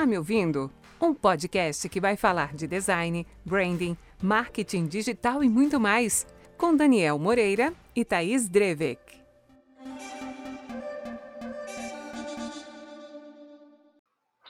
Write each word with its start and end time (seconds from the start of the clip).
Tá 0.00 0.06
me 0.06 0.16
ouvindo? 0.16 0.70
Um 0.98 1.12
podcast 1.12 1.86
que 1.86 2.00
vai 2.00 2.16
falar 2.16 2.54
de 2.54 2.66
design, 2.66 3.26
branding, 3.44 3.94
marketing 4.22 4.86
digital 4.86 5.44
e 5.44 5.48
muito 5.50 5.78
mais, 5.78 6.26
com 6.56 6.74
Daniel 6.74 7.18
Moreira 7.18 7.74
e 7.94 8.02
Thaís 8.02 8.48
Drevek. 8.48 9.20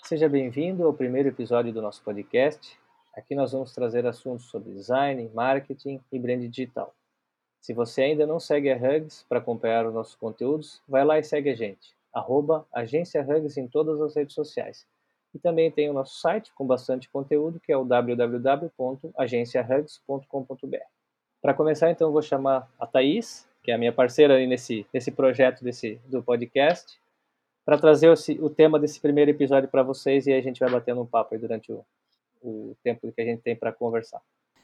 Seja 0.05 0.29
bem-vindo 0.29 0.87
ao 0.87 0.95
primeiro 0.95 1.31
episódio 1.31 1.73
do 1.73 1.83
nosso 1.83 2.01
podcast. 2.05 2.79
Aqui 3.17 3.35
nós 3.35 3.51
vamos 3.51 3.75
trazer 3.75 4.07
assuntos 4.07 4.45
sobre 4.45 4.73
design, 4.73 5.29
marketing 5.35 6.01
e 6.13 6.19
brand 6.21 6.49
digital. 6.49 6.95
Se 7.61 7.75
você 7.75 8.03
ainda 8.03 8.25
não 8.25 8.39
segue 8.39 8.71
a 8.71 8.77
Hugs 8.77 9.27
para 9.29 9.41
acompanhar 9.41 9.85
os 9.85 9.93
nossos 9.93 10.15
conteúdos, 10.15 10.81
vai 10.87 11.05
lá 11.05 11.19
e 11.19 11.25
segue 11.25 11.51
a 11.51 11.57
gente, 11.57 11.97
arroba 12.15 12.65
Agência 12.73 13.21
Hugs 13.21 13.57
em 13.57 13.67
todas 13.67 14.01
as 14.01 14.15
redes 14.15 14.37
sociais. 14.37 14.87
E 15.35 15.39
também 15.39 15.71
tem 15.71 15.89
o 15.89 15.93
nosso 15.93 16.21
site 16.21 16.53
com 16.55 16.67
bastante 16.67 17.09
conteúdo, 17.09 17.61
que 17.61 17.73
é 17.73 17.77
o 17.77 17.85
www.agenciahugs.com.br. 17.85 20.77
Para 21.41 21.55
começar, 21.55 21.91
então, 21.91 22.09
eu 22.09 22.13
vou 22.13 22.23
chamar 22.23 22.69
a 22.79 22.87
Thaís, 22.87 23.49
que 23.63 23.71
é 23.71 23.75
a 23.75 23.79
minha 23.79 23.93
parceira 23.93 24.35
aí 24.35 24.47
nesse, 24.47 24.87
nesse 24.93 25.11
projeto 25.11 25.63
desse, 25.63 26.01
do 26.07 26.23
podcast, 26.23 27.01
para 27.65 27.79
trazer 27.79 28.13
o, 28.41 28.51
tema 28.51 28.79
desse 28.79 29.01
primeiro 29.01 29.31
episódio 29.31 29.69
para 29.69 29.83
vocês 29.83 30.27
e 30.27 30.33
a 30.33 30.41
gente 30.41 30.61
vai 30.61 30.71
batendo 30.71 31.03
um 31.03 31.07
papo 31.07 31.35
aí 31.35 31.41
durante 31.41 31.73
o, 31.73 31.85
o 32.43 32.77
tempo 32.83 33.13
que 33.13 33.21
a 33.21 33.25
gente 33.25 33.43
tem 33.43 33.55
para 33.55 33.73
conversar. 33.73 34.21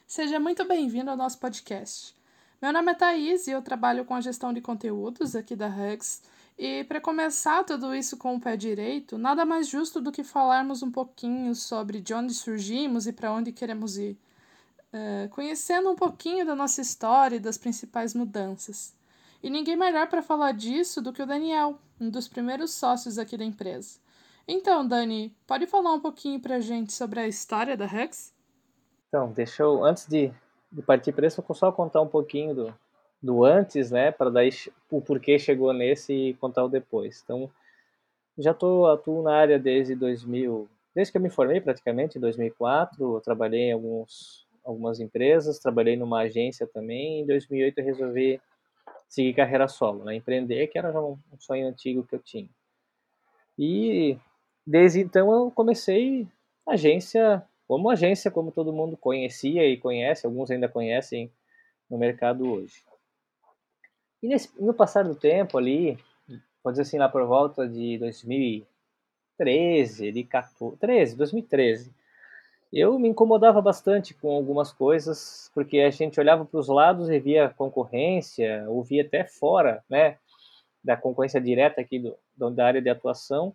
Seja 0.07 0.41
muito 0.41 0.67
bem-vindo 0.67 1.11
ao 1.11 1.17
nosso 1.17 1.39
podcast. 1.39 2.15
Meu 2.61 2.73
nome 2.73 2.93
é 2.93 2.95
Thaís 2.95 3.47
e 3.47 3.51
eu 3.51 3.63
trabalho 3.63 4.05
com 4.05 4.15
a 4.15 4.21
gestão 4.21 4.53
de 4.53 4.61
conteúdos 4.61 5.37
aqui 5.37 5.55
da 5.55 5.69
Hugs 5.69 6.23
e 6.59 6.85
para 6.85 7.01
começar 7.01 7.65
tudo 7.65 7.95
isso 7.95 8.17
com 8.17 8.35
o 8.35 8.41
pé 8.41 8.57
direito, 8.57 9.19
nada 9.19 9.45
mais 9.45 9.69
justo 9.69 10.01
do 10.01 10.11
que 10.11 10.25
falarmos 10.25 10.83
um 10.83 10.91
pouquinho 10.91 11.55
sobre 11.55 12.01
de 12.01 12.15
onde 12.15 12.33
surgimos 12.33 13.07
e 13.07 13.13
para 13.13 13.31
onde 13.31 13.53
queremos 13.53 13.99
ir, 13.99 14.19
uh, 14.93 15.29
conhecendo 15.31 15.91
um 15.91 15.97
pouquinho 15.97 16.47
da 16.47 16.57
nossa 16.57 16.81
história 16.81 17.37
e 17.37 17.41
das 17.41 17.59
principais 17.59 18.15
mudanças. 18.15 18.97
E 19.43 19.51
ninguém 19.51 19.77
melhor 19.77 20.09
para 20.09 20.23
falar 20.23 20.53
disso 20.53 21.03
do 21.03 21.13
que 21.13 21.23
o 21.23 21.27
Daniel, 21.27 21.79
um 22.01 22.09
dos 22.09 22.27
primeiros 22.27 22.73
sócios 22.73 23.19
aqui 23.19 23.37
da 23.37 23.45
empresa. 23.45 23.99
Então, 24.49 24.87
Dani, 24.87 25.37
pode 25.47 25.67
falar 25.67 25.93
um 25.93 26.01
pouquinho 26.01 26.41
para 26.41 26.57
a 26.57 26.61
gente 26.61 26.93
sobre 26.93 27.21
a 27.21 27.29
história 27.29 27.77
da 27.77 27.85
Hugs? 27.85 28.33
Então, 29.09 29.31
deixa 29.31 29.63
eu, 29.63 29.85
antes 29.85 30.07
de, 30.07 30.33
de 30.73 30.83
partir 30.83 31.13
para 31.13 31.27
isso, 31.27 31.41
eu 31.41 31.45
vou 31.47 31.55
só 31.55 31.71
contar 31.71 32.01
um 32.01 32.09
pouquinho 32.09 32.55
do, 32.55 32.75
do 33.27 33.45
antes, 33.45 33.91
né, 33.91 34.13
para 34.13 34.31
daí 34.31 34.51
o 34.91 35.01
porquê 35.03 35.39
chegou 35.39 35.73
nesse 35.73 36.13
e 36.13 36.35
contar 36.35 36.65
o 36.65 36.69
depois. 36.69 37.21
Então, 37.25 37.51
já 38.39 38.55
tô 38.55 38.87
atuo 38.87 39.23
na 39.23 39.35
área 39.35 39.59
desde 39.59 39.95
2000, 39.95 40.69
desde 40.95 41.13
que 41.13 41.19
eu 41.19 41.23
me 41.23 41.31
formei 41.31 41.61
praticamente, 41.61 42.17
em 42.17 42.21
2004, 42.21 43.17
eu 43.17 43.21
trabalhei 43.21 43.71
em 43.71 43.73
alguns 43.73 44.47
algumas 44.65 44.99
empresas, 44.99 45.61
trabalhei 45.61 45.97
numa 45.97 46.23
agência 46.23 46.67
também, 46.67 47.21
em 47.21 47.27
2008 47.27 47.79
eu 47.79 47.85
resolvi 47.85 48.41
seguir 49.09 49.33
carreira 49.35 49.69
solo, 49.69 50.05
né, 50.05 50.15
empreender, 50.17 50.67
que 50.69 50.79
era 50.79 50.93
já 50.93 51.01
um 51.01 51.19
sonho 51.39 51.69
antigo 51.69 52.03
que 52.05 52.17
eu 52.17 52.19
tinha. 52.19 52.49
E 53.59 54.19
desde 54.67 55.01
então 55.01 55.33
eu 55.33 55.51
comecei 55.51 56.27
agência, 56.67 57.45
como 57.69 57.91
agência, 57.91 58.31
como 58.31 58.51
todo 58.51 58.73
mundo 58.73 58.97
conhecia 58.97 59.65
e 59.69 59.77
conhece, 59.77 60.27
alguns 60.27 60.51
ainda 60.51 60.69
conhecem 60.69 61.31
no 61.89 61.97
mercado 61.97 62.51
hoje. 62.51 62.86
E 64.23 64.29
nesse, 64.29 64.51
no 64.61 64.75
passar 64.75 65.05
do 65.05 65.15
tempo 65.15 65.59
ali, 65.59 65.99
pode 66.63 66.75
dizer 66.75 66.83
assim, 66.83 66.99
lá 66.99 67.09
por 67.09 67.25
volta 67.27 67.69
de 67.69 67.99
2013, 67.99 70.13
de 70.13 70.25
14, 70.25 70.77
13, 70.79 71.17
2013, 71.17 71.95
eu 72.73 72.99
me 72.99 73.09
incomodava 73.09 73.61
bastante 73.63 74.15
com 74.15 74.35
algumas 74.35 74.73
coisas, 74.73 75.51
porque 75.55 75.79
a 75.79 75.91
gente 75.91 76.19
olhava 76.19 76.45
para 76.45 76.59
os 76.59 76.69
lados 76.69 77.09
e 77.09 77.19
via 77.19 77.55
concorrência, 77.57 78.65
ou 78.69 78.83
via 78.83 79.03
até 79.03 79.25
fora, 79.25 79.83
né, 79.89 80.19
da 80.83 80.97
concorrência 80.97 81.41
direta 81.41 81.81
aqui 81.81 81.99
do, 81.99 82.17
da 82.51 82.67
área 82.67 82.83
de 82.83 82.91
atuação, 82.91 83.55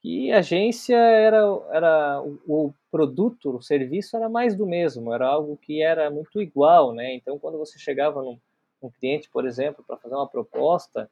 que 0.00 0.30
agência 0.30 0.96
era, 0.96 1.38
era 1.72 2.22
o, 2.22 2.38
o 2.46 2.74
produto, 2.90 3.56
o 3.56 3.62
serviço 3.62 4.16
era 4.16 4.28
mais 4.28 4.54
do 4.54 4.66
mesmo, 4.66 5.12
era 5.12 5.26
algo 5.26 5.56
que 5.56 5.82
era 5.82 6.10
muito 6.10 6.40
igual, 6.40 6.92
né? 6.92 7.14
Então, 7.14 7.38
quando 7.38 7.58
você 7.58 7.78
chegava 7.78 8.22
num, 8.22 8.38
um 8.82 8.90
cliente, 8.90 9.28
por 9.30 9.46
exemplo, 9.46 9.84
para 9.86 9.96
fazer 9.96 10.14
uma 10.14 10.28
proposta, 10.28 11.10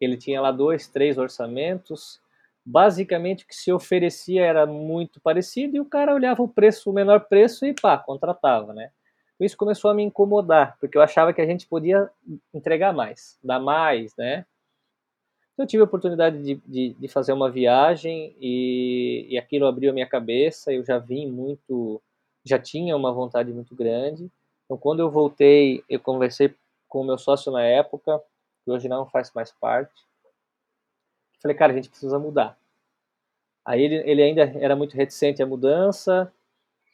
ele 0.00 0.16
tinha 0.16 0.40
lá 0.40 0.50
dois, 0.50 0.88
três 0.88 1.18
orçamentos, 1.18 2.20
basicamente 2.64 3.44
o 3.44 3.46
que 3.46 3.54
se 3.54 3.72
oferecia 3.72 4.44
era 4.44 4.66
muito 4.66 5.20
parecido 5.20 5.76
e 5.76 5.80
o 5.80 5.84
cara 5.84 6.14
olhava 6.14 6.42
o 6.42 6.48
preço, 6.48 6.90
o 6.90 6.94
menor 6.94 7.20
preço 7.20 7.66
e 7.66 7.74
pá, 7.74 7.98
contratava, 7.98 8.72
né? 8.72 8.90
Isso 9.38 9.56
começou 9.56 9.90
a 9.90 9.94
me 9.94 10.02
incomodar, 10.02 10.76
porque 10.78 10.96
eu 10.96 11.02
achava 11.02 11.32
que 11.32 11.40
a 11.40 11.46
gente 11.46 11.66
podia 11.66 12.08
entregar 12.52 12.92
mais, 12.92 13.38
dar 13.42 13.58
mais, 13.58 14.14
né? 14.16 14.46
Então, 15.52 15.64
eu 15.64 15.68
tive 15.68 15.82
a 15.82 15.84
oportunidade 15.84 16.42
de, 16.42 16.54
de, 16.66 16.94
de 16.94 17.08
fazer 17.08 17.32
uma 17.32 17.50
viagem 17.50 18.36
e, 18.40 19.26
e 19.30 19.38
aquilo 19.38 19.66
abriu 19.66 19.90
a 19.90 19.94
minha 19.94 20.06
cabeça, 20.06 20.72
eu 20.72 20.84
já 20.84 20.98
vim 20.98 21.30
muito, 21.30 22.02
já 22.44 22.58
tinha 22.58 22.96
uma 22.96 23.12
vontade 23.12 23.52
muito 23.52 23.74
grande. 23.74 24.30
Então, 24.64 24.76
quando 24.76 25.00
eu 25.00 25.10
voltei, 25.10 25.82
eu 25.88 26.00
conversei 26.00 26.54
com 26.94 27.00
o 27.00 27.04
meu 27.04 27.18
sócio 27.18 27.50
na 27.50 27.60
época, 27.60 28.22
que 28.64 28.70
hoje 28.70 28.88
não 28.88 29.04
faz 29.04 29.32
mais 29.32 29.50
parte. 29.50 29.92
Falei, 31.42 31.56
cara, 31.56 31.72
a 31.72 31.74
gente 31.74 31.88
precisa 31.88 32.20
mudar. 32.20 32.56
Aí 33.64 33.82
ele, 33.82 33.96
ele 34.08 34.22
ainda 34.22 34.42
era 34.60 34.76
muito 34.76 34.94
reticente 34.94 35.42
à 35.42 35.46
mudança. 35.46 36.32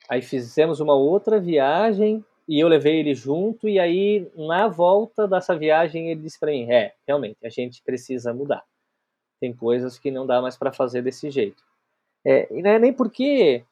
Aí 0.08 0.22
fizemos 0.22 0.80
uma 0.80 0.94
outra 0.94 1.38
viagem 1.38 2.24
e 2.48 2.58
eu 2.58 2.66
levei 2.66 2.98
ele 2.98 3.14
junto. 3.14 3.68
E 3.68 3.78
aí, 3.78 4.26
na 4.34 4.68
volta 4.68 5.28
dessa 5.28 5.54
viagem, 5.54 6.10
ele 6.10 6.22
disse 6.22 6.40
para 6.40 6.50
mim: 6.50 6.72
É, 6.72 6.94
realmente, 7.06 7.36
a 7.44 7.50
gente 7.50 7.82
precisa 7.82 8.32
mudar. 8.32 8.64
Tem 9.38 9.52
coisas 9.52 9.98
que 9.98 10.10
não 10.10 10.26
dá 10.26 10.40
mais 10.40 10.56
para 10.56 10.72
fazer 10.72 11.02
desse 11.02 11.30
jeito. 11.30 11.62
É, 12.24 12.50
e 12.50 12.62
não 12.62 12.70
é 12.70 12.78
nem 12.78 12.92
porque 12.92 13.62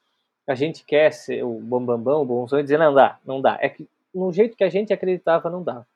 a 0.47 0.53
gente 0.53 0.85
quer 0.85 1.11
ser 1.11 1.43
o 1.43 1.55
bambambam, 1.59 1.97
bam, 1.97 2.03
bam, 2.03 2.21
o 2.21 2.25
bonzão 2.25 2.59
e 2.59 2.63
dizer 2.63 2.77
não 2.77 2.93
dá, 2.93 3.19
não 3.25 3.41
dá. 3.41 3.57
É 3.59 3.67
que 3.67 3.89
no 4.13 4.31
jeito 4.31 4.55
que 4.55 4.63
a 4.63 4.69
gente 4.69 4.93
acreditava, 4.93 5.49
não 5.49 5.63
dava 5.63 5.87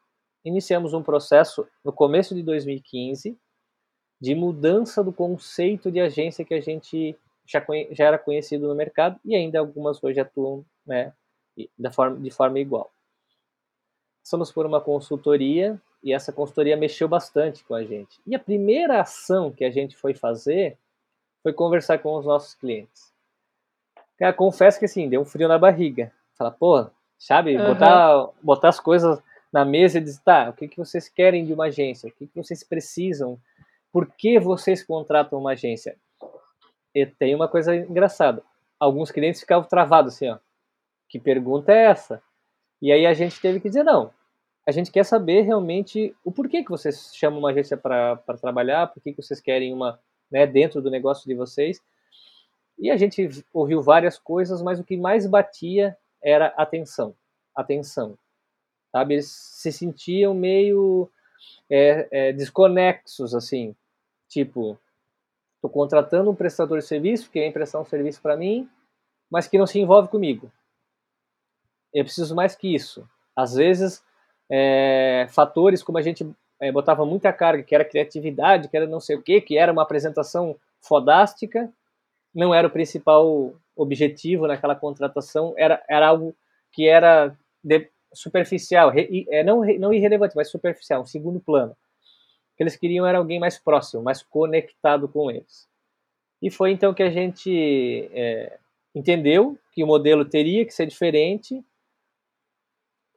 iniciamos 0.44 0.94
um 0.94 1.04
processo 1.04 1.68
no 1.84 1.92
começo 1.92 2.36
de 2.36 2.44
2015 2.44 3.38
de 4.24 4.36
mudança 4.36 5.04
do 5.04 5.12
conceito 5.12 5.92
de 5.92 6.00
agência 6.00 6.46
que 6.46 6.54
a 6.54 6.62
gente 6.62 7.14
já, 7.46 7.62
já 7.92 8.06
era 8.06 8.18
conhecido 8.18 8.68
no 8.68 8.76
mercado 8.76 9.20
e 9.26 9.36
ainda 9.36 9.60
algumas 9.60 10.02
hoje 10.02 10.20
atuam 10.20 10.66
né, 10.86 11.14
da 11.78 11.92
forma, 11.92 12.18
de 12.20 12.32
forma 12.32 12.58
igual. 12.60 12.90
Passamos 14.24 14.50
por 14.50 14.66
uma 14.66 14.80
consultoria 14.80 15.78
e 16.02 16.14
essa 16.14 16.32
consultoria 16.32 16.78
mexeu 16.78 17.08
bastante 17.08 17.64
com 17.66 17.76
a 17.76 17.84
gente. 17.84 18.22
E 18.26 18.34
a 18.34 18.40
primeira 18.40 19.02
ação 19.02 19.52
que 19.52 19.66
a 19.66 19.70
gente 19.70 19.96
foi 19.98 20.14
fazer 20.14 20.78
foi 21.42 21.52
conversar 21.52 22.00
com 22.00 22.16
os 22.16 22.26
nossos 22.26 22.56
clientes. 22.56 23.12
Cara, 24.18 24.32
confesso 24.32 24.80
que 24.80 24.86
assim, 24.86 25.10
deu 25.10 25.20
um 25.20 25.26
frio 25.26 25.50
na 25.50 25.58
barriga. 25.58 26.14
Fala, 26.38 26.50
pô, 26.50 26.88
sabe, 27.20 27.58
uhum. 27.58 27.66
botar, 27.66 28.30
botar 28.42 28.70
as 28.70 28.80
coisas 28.80 29.22
na 29.54 29.64
mesa 29.64 30.00
e 30.00 30.02
dizer, 30.02 30.20
tá, 30.26 30.50
o 30.50 30.54
que, 30.54 30.68
que 30.68 30.78
vocês 30.78 31.08
querem 31.08 31.46
de 31.46 31.54
uma 31.54 31.66
agência? 31.66 32.10
O 32.10 32.12
que, 32.12 32.26
que 32.26 32.36
vocês 32.36 32.64
precisam? 32.64 33.40
Por 33.92 34.08
que 34.08 34.40
vocês 34.40 34.84
contratam 34.84 35.38
uma 35.38 35.52
agência? 35.52 35.96
E 36.94 37.06
tem 37.06 37.36
uma 37.36 37.48
coisa 37.48 37.76
engraçada. 37.76 38.42
Alguns 38.80 39.12
clientes 39.12 39.42
ficavam 39.42 39.70
travados 39.70 40.16
assim, 40.16 40.30
ó. 40.30 40.40
Que 41.08 41.20
pergunta 41.20 41.72
é 41.72 41.86
essa? 41.86 42.22
E 42.82 42.92
aí 42.92 43.06
a 43.06 43.14
gente 43.14 43.40
teve 43.40 43.60
que 43.60 43.70
dizer, 43.70 43.84
não, 43.84 44.12
a 44.68 44.72
gente 44.72 44.92
quer 44.92 45.06
saber 45.06 45.42
realmente 45.42 46.16
o 46.26 46.32
porquê 46.32 46.64
que 46.64 46.72
vocês 46.72 47.12
chamam 47.14 47.38
uma 47.38 47.52
agência 47.52 47.78
para 47.78 48.18
trabalhar, 48.42 48.88
por 48.88 49.04
que 49.04 49.14
vocês 49.14 49.40
querem 49.40 49.72
uma, 49.72 50.00
né, 50.32 50.48
dentro 50.48 50.82
do 50.82 50.90
negócio 50.90 51.28
de 51.28 51.36
vocês. 51.36 51.80
E 52.80 52.90
a 52.90 52.98
gente 52.98 53.30
ouviu 53.54 53.84
várias 53.84 54.18
coisas, 54.18 54.64
mas 54.64 54.80
o 54.80 54.84
que 54.84 54.98
mais 54.98 55.28
batia 55.28 55.96
era 56.24 56.48
atenção. 56.58 57.16
Atenção 57.56 58.18
sabe? 58.94 59.16
Eles 59.16 59.28
se 59.28 59.72
sentiam 59.72 60.36
meio 60.36 61.10
é, 61.70 62.08
é, 62.12 62.32
desconexos, 62.32 63.34
assim, 63.34 63.76
tipo, 64.30 64.78
estou 65.56 65.70
contratando 65.70 66.30
um 66.30 66.36
prestador 66.36 66.78
de 66.78 66.86
serviço 66.86 67.30
que 67.32 67.40
é 67.40 67.52
prestar 67.52 67.82
um 67.82 67.86
serviço 67.86 68.22
para 68.22 68.38
mim, 68.38 68.70
mas 69.32 69.48
que 69.48 69.58
não 69.58 69.66
se 69.66 69.80
envolve 69.80 70.10
comigo. 70.10 70.52
Eu 71.92 72.04
preciso 72.04 72.36
mais 72.36 72.56
que 72.56 72.74
isso. 72.74 73.08
Às 73.36 73.56
vezes, 73.56 74.04
é, 74.50 75.26
fatores 75.32 75.82
como 75.82 75.98
a 75.98 76.02
gente 76.02 76.30
é, 76.62 76.72
botava 76.72 77.04
muita 77.04 77.34
carga, 77.34 77.64
que 77.64 77.74
era 77.74 77.84
criatividade, 77.84 78.68
que 78.68 78.78
era 78.78 78.86
não 78.86 79.00
sei 79.00 79.16
o 79.16 79.22
que, 79.24 79.42
que 79.42 79.58
era 79.58 79.72
uma 79.72 79.82
apresentação 79.82 80.56
fodástica, 80.80 81.72
não 82.34 82.54
era 82.54 82.68
o 82.68 82.72
principal 82.72 83.56
objetivo 83.76 84.46
naquela 84.46 84.76
contratação, 84.76 85.56
era, 85.58 85.84
era 85.90 86.08
algo 86.08 86.36
que 86.72 86.88
era 86.88 87.36
de, 87.64 87.90
superficial, 88.14 88.92
é, 88.96 89.44
não, 89.44 89.64
não 89.80 89.94
irrelevante, 89.94 90.36
mas 90.36 90.50
superficial, 90.50 91.02
um 91.02 91.06
segundo 91.06 91.40
plano. 91.40 91.72
O 91.72 92.56
que 92.56 92.64
eles 92.64 92.76
queriam 92.76 93.06
era 93.06 93.18
alguém 93.18 93.40
mais 93.40 93.58
próximo, 93.58 94.04
mais 94.04 94.22
conectado 94.22 95.08
com 95.08 95.32
eles. 95.32 95.68
E 96.42 96.52
foi 96.52 96.72
então 96.72 96.94
que 96.94 97.04
a 97.04 97.10
gente 97.10 98.10
é, 98.14 98.58
entendeu 98.94 99.58
que 99.72 99.84
o 99.84 99.88
modelo 99.88 100.26
teria 100.26 100.66
que 100.66 100.74
ser 100.74 100.86
diferente, 100.86 101.64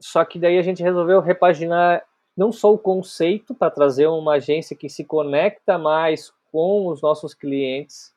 só 0.00 0.24
que 0.24 0.38
daí 0.38 0.58
a 0.58 0.62
gente 0.62 0.82
resolveu 0.82 1.20
repaginar 1.20 2.06
não 2.36 2.52
só 2.52 2.72
o 2.72 2.78
conceito 2.78 3.54
para 3.54 3.70
trazer 3.70 4.06
uma 4.06 4.34
agência 4.34 4.76
que 4.76 4.88
se 4.88 5.04
conecta 5.04 5.78
mais 5.78 6.32
com 6.52 6.86
os 6.86 7.00
nossos 7.00 7.34
clientes, 7.34 8.14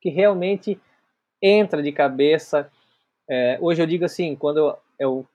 que 0.00 0.10
realmente 0.10 0.80
entra 1.42 1.82
de 1.82 1.92
cabeça. 1.92 2.70
É, 3.28 3.58
hoje 3.60 3.82
eu 3.82 3.86
digo 3.86 4.04
assim, 4.04 4.36
quando 4.36 4.58
eu, 4.58 4.78
eu, 4.98 5.26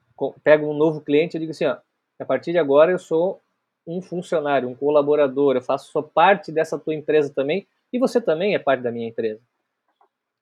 pego 0.44 0.68
um 0.68 0.74
novo 0.74 1.02
cliente, 1.02 1.36
eu 1.36 1.40
digo 1.40 1.52
assim, 1.52 1.66
ó, 1.66 1.78
a 2.20 2.26
partir 2.26 2.52
de 2.52 2.58
agora 2.58 2.92
eu 2.92 3.00
sou 3.00 3.40
um 3.86 4.02
funcionário, 4.02 4.70
um 4.70 4.76
colaborador, 4.76 5.56
eu 5.56 5.62
faço 5.62 5.92
sou 5.92 6.04
parte 6.04 6.52
dessa 6.52 6.78
tua 6.78 6.94
empresa 6.94 7.34
também 7.34 7.68
e 7.92 7.98
você 7.98 8.22
também 8.22 8.54
é 8.54 8.60
parte 8.60 8.84
da 8.84 8.92
minha 8.92 9.08
empresa. 9.08 9.42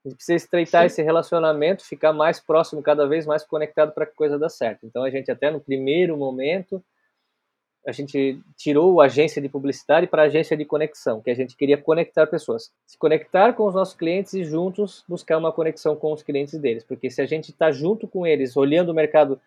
A 0.03 0.09
gente 0.09 0.18
precisa 0.18 0.35
estreitar 0.35 0.81
Sim. 0.81 0.88
esse 0.88 1.01
relacionamento, 1.01 1.85
ficar 1.85 2.13
mais 2.13 2.39
próximo, 2.39 2.81
cada 2.81 3.07
vez 3.07 3.25
mais 3.25 3.44
conectado 3.44 3.91
para 3.91 4.06
que 4.06 4.13
a 4.13 4.15
coisa 4.15 4.39
dê 4.39 4.50
certo. 4.50 4.85
Então 4.85 5.03
a 5.03 5.09
gente 5.09 5.31
até 5.31 5.51
no 5.51 5.59
primeiro 5.59 6.18
momento 6.18 6.83
a 7.88 7.91
gente 7.94 8.41
tirou 8.57 9.00
a 9.00 9.06
agência 9.06 9.41
de 9.41 9.47
publicidade 9.47 10.07
para 10.07 10.24
a 10.24 10.25
agência 10.25 10.57
de 10.57 10.65
conexão, 10.65 11.21
que 11.21 11.29
a 11.29 11.33
gente 11.33 11.56
queria 11.56 11.77
conectar 11.77 12.27
pessoas. 12.27 12.69
Se 12.85 12.97
conectar 12.97 13.53
com 13.53 13.65
os 13.65 13.74
nossos 13.74 13.95
clientes 13.95 14.33
e 14.33 14.44
juntos 14.44 15.06
buscar 15.07 15.38
uma 15.38 15.53
conexão 15.53 15.95
com 15.95 16.12
os 16.12 16.21
clientes 16.21 16.59
deles. 16.59 16.83
Porque 16.83 17.09
se 17.09 17.21
a 17.21 17.25
gente 17.25 17.51
está 17.51 17.71
junto 17.71 18.06
com 18.06 18.27
eles, 18.27 18.57
olhando 18.57 18.89
o 18.89 18.94
mercado 18.94 19.39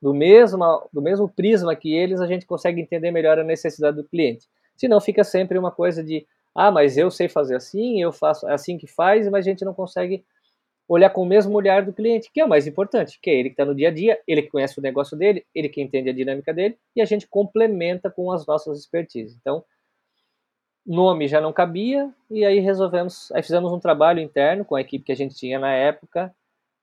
do 0.00 0.12
mesmo, 0.12 0.88
do 0.92 1.00
mesmo 1.00 1.28
prisma 1.28 1.74
que 1.74 1.94
eles, 1.94 2.20
a 2.20 2.26
gente 2.26 2.46
consegue 2.46 2.80
entender 2.80 3.10
melhor 3.10 3.38
a 3.38 3.44
necessidade 3.44 3.96
do 3.96 4.04
cliente. 4.04 4.46
Senão 4.76 5.00
fica 5.00 5.24
sempre 5.24 5.58
uma 5.58 5.70
coisa 5.70 6.02
de, 6.04 6.26
ah, 6.54 6.70
mas 6.70 6.96
eu 6.96 7.10
sei 7.10 7.28
fazer 7.28 7.56
assim, 7.56 8.02
eu 8.02 8.12
faço 8.12 8.48
é 8.48 8.52
assim 8.52 8.76
que 8.76 8.86
faz, 8.86 9.28
mas 9.28 9.46
a 9.46 9.50
gente 9.50 9.64
não 9.64 9.74
consegue 9.74 10.24
olhar 10.88 11.10
com 11.10 11.22
o 11.22 11.26
mesmo 11.26 11.54
olhar 11.56 11.84
do 11.84 11.92
cliente, 11.92 12.30
que 12.32 12.40
é 12.40 12.44
o 12.44 12.48
mais 12.48 12.66
importante, 12.66 13.18
que 13.20 13.28
é 13.28 13.34
ele 13.34 13.48
que 13.48 13.54
está 13.54 13.64
no 13.64 13.74
dia 13.74 13.88
a 13.88 13.90
dia, 13.90 14.20
ele 14.26 14.42
que 14.42 14.50
conhece 14.50 14.78
o 14.78 14.82
negócio 14.82 15.16
dele, 15.16 15.44
ele 15.54 15.68
que 15.68 15.82
entende 15.82 16.10
a 16.10 16.12
dinâmica 16.12 16.54
dele, 16.54 16.78
e 16.94 17.02
a 17.02 17.04
gente 17.04 17.26
complementa 17.26 18.10
com 18.10 18.30
as 18.30 18.46
nossas 18.46 18.78
expertises. 18.78 19.36
Então, 19.40 19.64
nome 20.86 21.26
já 21.26 21.40
não 21.40 21.52
cabia, 21.52 22.12
e 22.30 22.44
aí 22.44 22.60
resolvemos, 22.60 23.32
aí 23.32 23.42
fizemos 23.42 23.72
um 23.72 23.80
trabalho 23.80 24.20
interno 24.20 24.64
com 24.64 24.76
a 24.76 24.80
equipe 24.80 25.04
que 25.04 25.12
a 25.12 25.16
gente 25.16 25.34
tinha 25.34 25.58
na 25.58 25.72
época, 25.72 26.32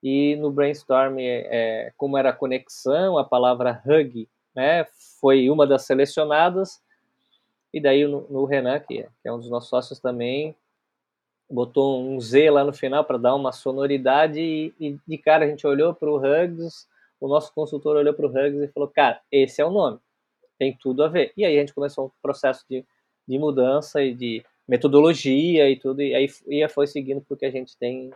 e 0.03 0.35
no 0.35 0.51
brainstorm, 0.51 1.17
é, 1.19 1.93
como 1.95 2.17
era 2.17 2.31
a 2.31 2.33
conexão, 2.33 3.17
a 3.17 3.23
palavra 3.23 3.81
hug, 3.85 4.27
né, 4.53 4.85
foi 5.21 5.49
uma 5.49 5.65
das 5.65 5.83
selecionadas, 5.83 6.81
e 7.73 7.79
daí 7.79 8.05
no, 8.05 8.27
no 8.29 8.43
Renan, 8.43 8.79
que 8.81 8.99
é, 8.99 9.07
que 9.21 9.29
é 9.29 9.31
um 9.31 9.39
dos 9.39 9.49
nossos 9.49 9.69
sócios 9.69 9.99
também, 10.01 10.53
botou 11.49 12.03
um 12.03 12.19
Z 12.19 12.49
lá 12.49 12.65
no 12.65 12.73
final 12.73 13.05
para 13.05 13.17
dar 13.17 13.33
uma 13.33 13.51
sonoridade 13.51 14.39
e, 14.39 14.73
e, 14.79 14.99
de 15.07 15.17
cara 15.17 15.45
a 15.45 15.47
gente 15.47 15.65
olhou 15.65 15.93
para 15.93 16.09
o 16.09 16.17
Hugs, 16.17 16.87
o 17.19 17.27
nosso 17.27 17.53
consultor 17.53 17.95
olhou 17.95 18.13
para 18.13 18.25
o 18.25 18.29
Hugs 18.29 18.61
e 18.61 18.67
falou, 18.67 18.89
cara, 18.89 19.21
esse 19.31 19.61
é 19.61 19.65
o 19.65 19.71
nome, 19.71 19.99
tem 20.59 20.77
tudo 20.79 21.03
a 21.03 21.07
ver. 21.07 21.31
E 21.37 21.45
aí 21.45 21.55
a 21.57 21.59
gente 21.61 21.73
começou 21.73 22.07
um 22.07 22.11
processo 22.21 22.65
de, 22.69 22.85
de 23.25 23.39
mudança 23.39 24.03
e 24.03 24.13
de 24.13 24.43
metodologia 24.67 25.69
e 25.69 25.77
tudo, 25.77 26.01
e 26.01 26.13
aí 26.13 26.29
e 26.47 26.67
foi 26.67 26.87
seguindo 26.87 27.21
porque 27.21 27.45
a 27.45 27.51
gente 27.51 27.77
tem, 27.77 28.11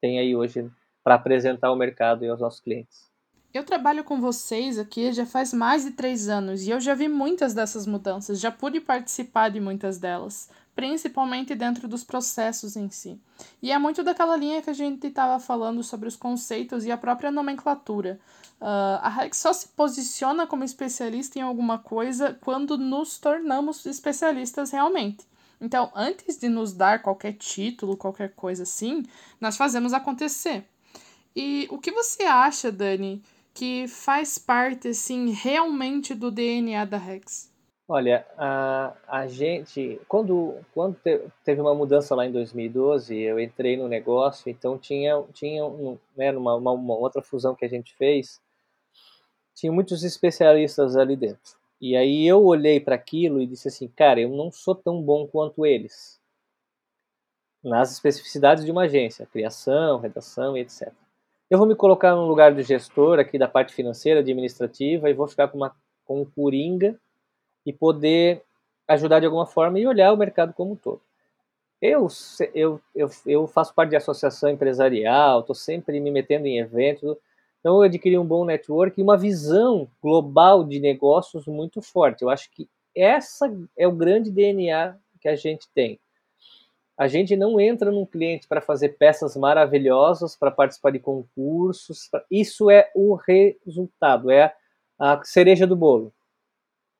tem 0.00 0.18
aí 0.18 0.34
hoje 0.34 0.68
para 1.02 1.14
apresentar 1.14 1.68
ao 1.68 1.76
mercado 1.76 2.24
e 2.24 2.28
aos 2.28 2.40
nossos 2.40 2.60
clientes. 2.60 3.08
Eu 3.52 3.64
trabalho 3.64 4.04
com 4.04 4.20
vocês 4.20 4.78
aqui 4.78 5.10
já 5.12 5.24
faz 5.24 5.54
mais 5.54 5.84
de 5.84 5.92
três 5.92 6.28
anos 6.28 6.62
e 6.62 6.70
eu 6.70 6.80
já 6.80 6.94
vi 6.94 7.08
muitas 7.08 7.54
dessas 7.54 7.86
mudanças, 7.86 8.38
já 8.38 8.50
pude 8.50 8.78
participar 8.78 9.48
de 9.48 9.58
muitas 9.58 9.98
delas 9.98 10.50
principalmente 10.78 11.56
dentro 11.56 11.88
dos 11.88 12.04
processos 12.04 12.76
em 12.76 12.88
si. 12.88 13.20
E 13.60 13.72
é 13.72 13.78
muito 13.80 14.04
daquela 14.04 14.36
linha 14.36 14.62
que 14.62 14.70
a 14.70 14.72
gente 14.72 15.08
estava 15.08 15.40
falando 15.40 15.82
sobre 15.82 16.06
os 16.06 16.14
conceitos 16.14 16.84
e 16.84 16.92
a 16.92 16.96
própria 16.96 17.32
nomenclatura. 17.32 18.20
Uh, 18.60 19.02
a 19.02 19.08
Rex 19.08 19.38
só 19.38 19.52
se 19.52 19.66
posiciona 19.70 20.46
como 20.46 20.62
especialista 20.62 21.36
em 21.36 21.42
alguma 21.42 21.80
coisa 21.80 22.38
quando 22.42 22.78
nos 22.78 23.18
tornamos 23.18 23.84
especialistas 23.86 24.70
realmente. 24.70 25.26
Então, 25.60 25.90
antes 25.96 26.38
de 26.38 26.48
nos 26.48 26.72
dar 26.72 27.02
qualquer 27.02 27.32
título, 27.32 27.96
qualquer 27.96 28.36
coisa 28.36 28.62
assim, 28.62 29.02
nós 29.40 29.56
fazemos 29.56 29.92
acontecer. 29.92 30.64
E 31.34 31.66
o 31.70 31.78
que 31.78 31.90
você 31.90 32.24
acha, 32.24 32.72
Dani, 32.72 33.22
que 33.54 33.86
faz 33.88 34.38
parte 34.38 34.88
assim 34.88 35.30
realmente 35.30 36.14
do 36.14 36.30
DNA 36.30 36.84
da 36.84 36.96
Rex? 36.96 37.52
Olha, 37.90 38.26
a, 38.36 38.94
a 39.08 39.26
gente, 39.26 39.98
quando, 40.06 40.56
quando 40.74 40.94
te, 40.96 41.22
teve 41.42 41.60
uma 41.60 41.74
mudança 41.74 42.14
lá 42.14 42.26
em 42.26 42.32
2012, 42.32 43.16
eu 43.16 43.40
entrei 43.40 43.78
no 43.78 43.88
negócio, 43.88 44.50
então 44.50 44.78
tinha, 44.78 45.24
tinha 45.32 45.62
né, 46.14 46.30
numa, 46.30 46.54
uma, 46.54 46.72
uma 46.72 46.94
outra 46.94 47.22
fusão 47.22 47.54
que 47.54 47.64
a 47.64 47.68
gente 47.68 47.94
fez, 47.96 48.42
tinha 49.54 49.72
muitos 49.72 50.04
especialistas 50.04 50.96
ali 50.96 51.16
dentro. 51.16 51.56
E 51.80 51.96
aí 51.96 52.26
eu 52.26 52.44
olhei 52.44 52.78
para 52.78 52.94
aquilo 52.94 53.40
e 53.40 53.46
disse 53.46 53.68
assim, 53.68 53.88
cara, 53.88 54.20
eu 54.20 54.28
não 54.28 54.52
sou 54.52 54.74
tão 54.74 55.02
bom 55.02 55.26
quanto 55.26 55.64
eles 55.64 56.18
nas 57.62 57.92
especificidades 57.92 58.64
de 58.64 58.70
uma 58.70 58.82
agência, 58.82 59.26
criação, 59.26 59.98
redação 59.98 60.56
e 60.56 60.60
etc. 60.60 60.92
Eu 61.50 61.58
vou 61.58 61.66
me 61.66 61.74
colocar 61.74 62.14
no 62.14 62.26
lugar 62.26 62.54
do 62.54 62.62
gestor 62.62 63.18
aqui 63.18 63.38
da 63.38 63.48
parte 63.48 63.74
financeira, 63.74 64.20
administrativa 64.20 65.08
e 65.08 65.14
vou 65.14 65.26
ficar 65.26 65.48
com 65.48 65.56
uma 65.56 65.74
com 66.04 66.22
um 66.22 66.24
coringa 66.24 66.98
e 67.66 67.72
poder 67.72 68.42
ajudar 68.86 69.20
de 69.20 69.26
alguma 69.26 69.46
forma 69.46 69.78
e 69.78 69.86
olhar 69.86 70.12
o 70.12 70.16
mercado 70.16 70.54
como 70.54 70.72
um 70.72 70.76
todo. 70.76 71.02
Eu, 71.80 72.08
eu, 72.54 72.80
eu, 72.94 73.10
eu 73.26 73.46
faço 73.46 73.74
parte 73.74 73.90
de 73.90 73.96
associação 73.96 74.50
empresarial, 74.50 75.40
estou 75.40 75.54
sempre 75.54 76.00
me 76.00 76.10
metendo 76.10 76.46
em 76.46 76.58
eventos, 76.58 77.16
então 77.60 77.76
eu 77.76 77.82
adquiri 77.82 78.18
um 78.18 78.24
bom 78.24 78.44
network 78.44 78.98
e 78.98 79.02
uma 79.02 79.16
visão 79.16 79.88
global 80.02 80.64
de 80.64 80.80
negócios 80.80 81.46
muito 81.46 81.82
forte. 81.82 82.22
Eu 82.22 82.30
acho 82.30 82.50
que 82.50 82.68
essa 82.96 83.54
é 83.76 83.86
o 83.86 83.92
grande 83.92 84.30
DNA 84.30 84.96
que 85.20 85.28
a 85.28 85.36
gente 85.36 85.68
tem. 85.74 86.00
A 86.98 87.06
gente 87.06 87.36
não 87.36 87.60
entra 87.60 87.92
num 87.92 88.04
cliente 88.04 88.48
para 88.48 88.60
fazer 88.60 88.90
peças 88.98 89.36
maravilhosas, 89.36 90.34
para 90.34 90.50
participar 90.50 90.90
de 90.90 90.98
concursos. 90.98 92.08
Pra... 92.10 92.24
Isso 92.28 92.68
é 92.68 92.90
o 92.92 93.14
resultado, 93.14 94.32
é 94.32 94.52
a 94.98 95.22
cereja 95.22 95.64
do 95.64 95.76
bolo. 95.76 96.12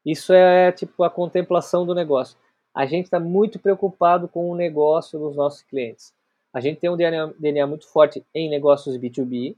Isso 0.06 0.32
é 0.32 0.70
tipo 0.70 1.02
a 1.02 1.10
contemplação 1.10 1.84
do 1.84 1.96
negócio. 1.96 2.38
A 2.72 2.86
gente 2.86 3.06
está 3.06 3.18
muito 3.18 3.58
preocupado 3.58 4.28
com 4.28 4.48
o 4.48 4.54
negócio 4.54 5.18
dos 5.18 5.34
nossos 5.34 5.62
clientes. 5.62 6.14
A 6.52 6.60
gente 6.60 6.78
tem 6.78 6.88
um 6.88 6.96
DNA, 6.96 7.34
DNA 7.38 7.66
muito 7.66 7.88
forte 7.88 8.24
em 8.32 8.48
negócios 8.48 8.96
B2B, 8.96 9.56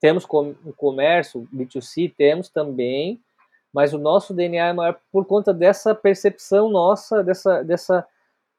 temos 0.00 0.24
com, 0.24 0.54
comércio 0.76 1.48
B2C, 1.52 2.14
temos 2.16 2.48
também, 2.48 3.20
mas 3.72 3.92
o 3.92 3.98
nosso 3.98 4.32
DNA 4.32 4.68
é 4.68 4.72
maior 4.72 5.00
por 5.10 5.26
conta 5.26 5.52
dessa 5.52 5.94
percepção 5.94 6.70
nossa, 6.70 7.22
dessa, 7.24 7.62
dessa 7.62 8.06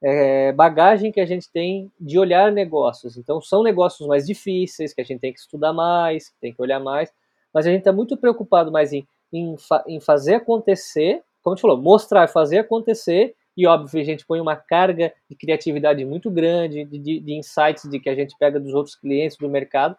é, 0.03 0.51
bagagem 0.51 1.11
que 1.11 1.19
a 1.19 1.25
gente 1.25 1.51
tem 1.51 1.91
de 1.99 2.19
olhar 2.19 2.51
negócios. 2.51 3.17
Então, 3.17 3.41
são 3.41 3.63
negócios 3.63 4.07
mais 4.07 4.25
difíceis, 4.25 4.93
que 4.93 5.01
a 5.01 5.03
gente 5.03 5.19
tem 5.19 5.33
que 5.33 5.39
estudar 5.39 5.73
mais, 5.73 6.33
tem 6.39 6.53
que 6.53 6.61
olhar 6.61 6.79
mais, 6.79 7.11
mas 7.53 7.65
a 7.65 7.69
gente 7.69 7.79
está 7.79 7.91
muito 7.91 8.15
preocupado 8.17 8.71
mais 8.71 8.93
em 8.93 9.07
em, 9.31 9.57
fa 9.57 9.83
em 9.87 9.99
fazer 9.99 10.35
acontecer, 10.35 11.23
como 11.41 11.53
a 11.53 11.55
gente 11.55 11.61
falou, 11.61 11.81
mostrar, 11.81 12.27
fazer 12.27 12.59
acontecer, 12.59 13.35
e 13.55 13.65
óbvio, 13.65 14.01
a 14.01 14.03
gente 14.03 14.25
põe 14.25 14.39
uma 14.39 14.55
carga 14.55 15.13
de 15.29 15.35
criatividade 15.35 16.03
muito 16.05 16.29
grande, 16.29 16.85
de, 16.85 16.99
de, 16.99 17.19
de 17.19 17.33
insights 17.33 17.89
de 17.89 17.99
que 17.99 18.09
a 18.09 18.15
gente 18.15 18.35
pega 18.37 18.59
dos 18.59 18.73
outros 18.73 18.95
clientes 18.95 19.37
do 19.37 19.49
mercado, 19.49 19.95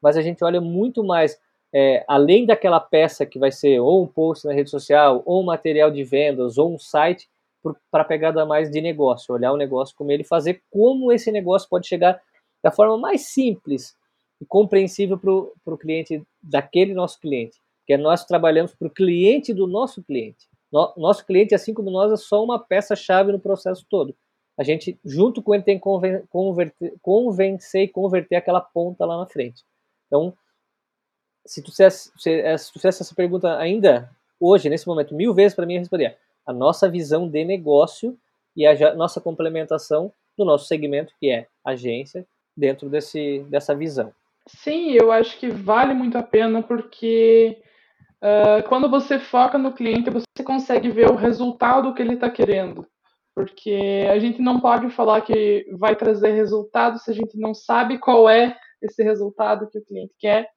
mas 0.00 0.16
a 0.16 0.22
gente 0.22 0.44
olha 0.44 0.60
muito 0.60 1.02
mais, 1.02 1.40
é, 1.72 2.04
além 2.06 2.44
daquela 2.44 2.80
peça 2.80 3.24
que 3.24 3.38
vai 3.38 3.50
ser 3.50 3.80
ou 3.80 4.02
um 4.02 4.06
post 4.06 4.46
na 4.46 4.52
rede 4.52 4.68
social, 4.68 5.22
ou 5.24 5.42
um 5.42 5.46
material 5.46 5.90
de 5.90 6.04
vendas, 6.04 6.58
ou 6.58 6.74
um 6.74 6.78
site, 6.78 7.28
para 7.90 8.04
pegada 8.04 8.44
mais 8.44 8.70
de 8.70 8.80
negócio, 8.80 9.34
olhar 9.34 9.52
o 9.52 9.56
negócio 9.56 9.94
como 9.96 10.10
ele, 10.10 10.24
fazer 10.24 10.62
como 10.70 11.12
esse 11.12 11.30
negócio 11.30 11.68
pode 11.68 11.86
chegar 11.86 12.20
da 12.62 12.70
forma 12.70 12.96
mais 12.98 13.28
simples 13.28 13.96
e 14.40 14.46
compreensível 14.46 15.18
para 15.18 15.74
o 15.74 15.78
cliente, 15.78 16.22
daquele 16.42 16.94
nosso 16.94 17.20
cliente 17.20 17.60
que 17.86 17.96
nós 17.96 18.24
trabalhamos 18.24 18.74
para 18.74 18.88
o 18.88 18.90
cliente 18.90 19.52
do 19.52 19.66
nosso 19.66 20.02
cliente. 20.02 20.48
nosso 20.96 21.26
cliente, 21.26 21.54
assim 21.54 21.74
como 21.74 21.90
nós, 21.90 22.12
é 22.12 22.16
só 22.16 22.42
uma 22.42 22.58
peça-chave 22.58 23.32
no 23.32 23.40
processo 23.40 23.84
todo. 23.88 24.14
A 24.56 24.62
gente, 24.62 24.98
junto 25.04 25.42
com 25.42 25.54
ele, 25.54 25.64
tem 25.64 25.78
que 25.78 25.84
converter, 26.28 26.94
convencer 27.00 27.82
e 27.82 27.88
converter 27.88 28.36
aquela 28.36 28.60
ponta 28.60 29.04
lá 29.04 29.18
na 29.18 29.26
frente. 29.26 29.64
Então, 30.06 30.34
se 31.44 31.62
tu 31.62 31.70
fizesse, 31.70 32.12
se, 32.16 32.58
se 32.58 32.72
tu 32.72 32.74
fizesse 32.74 33.02
essa 33.02 33.14
pergunta 33.14 33.56
ainda 33.58 34.10
hoje, 34.38 34.68
nesse 34.68 34.86
momento, 34.86 35.14
mil 35.14 35.34
vezes 35.34 35.54
para 35.54 35.66
mim, 35.66 35.74
eu 35.74 35.80
responderia 35.80 36.16
a 36.46 36.52
nossa 36.52 36.88
visão 36.88 37.28
de 37.28 37.44
negócio 37.44 38.18
e 38.56 38.66
a 38.66 38.94
nossa 38.94 39.20
complementação 39.20 40.12
do 40.36 40.44
nosso 40.44 40.66
segmento, 40.66 41.14
que 41.18 41.30
é 41.30 41.46
agência, 41.64 42.26
dentro 42.56 42.88
desse, 42.88 43.44
dessa 43.48 43.74
visão. 43.74 44.12
Sim, 44.46 44.92
eu 44.92 45.10
acho 45.12 45.38
que 45.38 45.48
vale 45.48 45.94
muito 45.94 46.18
a 46.18 46.22
pena 46.22 46.62
porque 46.62 47.62
Uh, 48.22 48.62
quando 48.68 48.88
você 48.88 49.18
foca 49.18 49.58
no 49.58 49.72
cliente, 49.72 50.08
você 50.08 50.44
consegue 50.44 50.88
ver 50.90 51.10
o 51.10 51.16
resultado 51.16 51.92
que 51.92 52.00
ele 52.00 52.14
está 52.14 52.30
querendo. 52.30 52.86
Porque 53.34 54.06
a 54.08 54.18
gente 54.20 54.40
não 54.40 54.60
pode 54.60 54.88
falar 54.90 55.22
que 55.22 55.66
vai 55.72 55.96
trazer 55.96 56.30
resultado 56.30 56.98
se 57.00 57.10
a 57.10 57.14
gente 57.14 57.36
não 57.36 57.52
sabe 57.52 57.98
qual 57.98 58.30
é 58.30 58.56
esse 58.80 59.02
resultado 59.02 59.68
que 59.68 59.78
o 59.78 59.84
cliente 59.84 60.14
quer. 60.20 60.48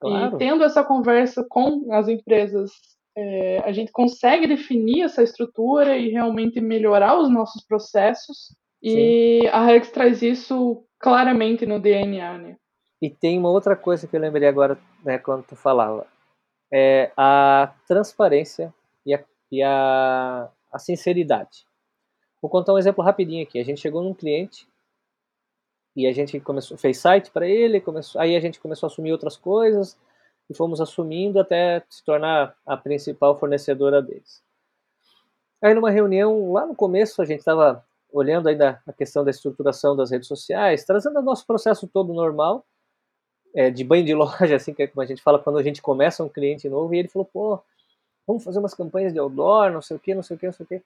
Claro. 0.00 0.34
E 0.34 0.38
tendo 0.38 0.64
essa 0.64 0.82
conversa 0.82 1.46
com 1.48 1.92
as 1.92 2.08
empresas, 2.08 2.72
é, 3.16 3.58
a 3.64 3.72
gente 3.72 3.90
consegue 3.90 4.46
definir 4.46 5.02
essa 5.02 5.22
estrutura 5.22 5.96
e 5.96 6.08
realmente 6.08 6.60
melhorar 6.60 7.18
os 7.18 7.30
nossos 7.30 7.64
processos. 7.64 8.54
E 8.82 9.40
Sim. 9.42 9.48
a 9.48 9.64
Rex 9.64 9.90
traz 9.90 10.22
isso 10.22 10.84
claramente 10.98 11.66
no 11.66 11.80
DNA, 11.80 12.38
né? 12.38 12.56
E 13.00 13.10
tem 13.10 13.38
uma 13.38 13.50
outra 13.50 13.76
coisa 13.76 14.06
que 14.06 14.16
eu 14.16 14.20
lembrei 14.20 14.48
agora, 14.48 14.78
né, 15.04 15.18
quando 15.18 15.44
tu 15.44 15.56
falava. 15.56 16.06
É 16.72 17.12
a 17.16 17.72
transparência 17.86 18.74
e 19.06 19.14
a, 19.14 19.24
e 19.50 19.62
a, 19.62 20.50
a 20.72 20.78
sinceridade. 20.78 21.64
Vou 22.42 22.50
contar 22.50 22.74
um 22.74 22.78
exemplo 22.78 23.02
rapidinho 23.02 23.42
aqui. 23.42 23.58
A 23.58 23.64
gente 23.64 23.80
chegou 23.80 24.02
num 24.02 24.14
cliente 24.14 24.68
e 25.96 26.06
a 26.06 26.12
gente 26.12 26.38
começou, 26.40 26.76
fez 26.76 26.98
site 26.98 27.30
para 27.30 27.48
ele, 27.48 27.80
começou, 27.80 28.20
aí 28.20 28.36
a 28.36 28.40
gente 28.40 28.60
começou 28.60 28.86
a 28.86 28.90
assumir 28.90 29.12
outras 29.12 29.36
coisas 29.36 29.98
e 30.48 30.54
fomos 30.54 30.80
assumindo 30.80 31.38
até 31.38 31.82
se 31.88 32.02
tornar 32.04 32.56
a 32.66 32.76
principal 32.76 33.38
fornecedora 33.38 34.00
deles. 34.00 34.42
Aí 35.62 35.74
numa 35.74 35.90
reunião, 35.90 36.52
lá 36.52 36.66
no 36.66 36.74
começo, 36.74 37.20
a 37.20 37.24
gente 37.24 37.40
estava 37.40 37.84
olhando 38.10 38.48
ainda 38.48 38.80
a 38.86 38.92
questão 38.92 39.24
da 39.24 39.30
estruturação 39.30 39.94
das 39.94 40.10
redes 40.10 40.28
sociais, 40.28 40.84
trazendo 40.84 41.18
o 41.18 41.22
nosso 41.22 41.46
processo 41.46 41.86
todo 41.86 42.14
normal, 42.14 42.64
é, 43.54 43.70
de 43.70 43.84
banho 43.84 44.04
de 44.04 44.14
loja, 44.14 44.54
assim, 44.56 44.72
que 44.72 44.82
é 44.82 44.86
como 44.86 45.02
a 45.02 45.06
gente 45.06 45.22
fala 45.22 45.38
quando 45.38 45.58
a 45.58 45.62
gente 45.62 45.82
começa 45.82 46.24
um 46.24 46.28
cliente 46.28 46.68
novo, 46.68 46.94
e 46.94 46.98
ele 46.98 47.08
falou, 47.08 47.28
pô, 47.30 47.60
vamos 48.26 48.44
fazer 48.44 48.58
umas 48.58 48.74
campanhas 48.74 49.12
de 49.12 49.18
outdoor, 49.18 49.70
não 49.70 49.82
sei 49.82 49.96
o 49.96 50.00
que, 50.00 50.14
não 50.14 50.22
sei 50.22 50.36
o 50.36 50.40
que, 50.40 50.46
não 50.46 50.52
sei 50.52 50.64
o 50.64 50.68
que. 50.68 50.82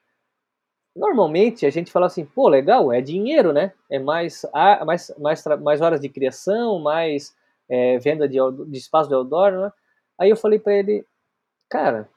Normalmente 0.95 1.64
a 1.64 1.71
gente 1.71 1.90
fala 1.90 2.07
assim, 2.07 2.25
pô, 2.25 2.49
legal, 2.49 2.92
é 2.92 3.00
dinheiro, 3.00 3.52
né? 3.52 3.73
É 3.90 3.99
mais, 3.99 4.45
mais, 4.85 5.12
mais, 5.19 5.45
mais 5.61 5.81
horas 5.81 6.00
de 6.00 6.09
criação, 6.09 6.78
mais 6.78 7.35
é, 7.69 7.99
venda 7.99 8.28
de, 8.28 8.38
de 8.69 8.78
espaço 8.78 9.09
de 9.09 9.14
outdoor, 9.14 9.52
né? 9.52 9.73
Aí 10.19 10.31
eu 10.31 10.37
falei 10.37 10.59
para 10.59 10.75
ele, 10.75 11.04
cara, 11.69 12.09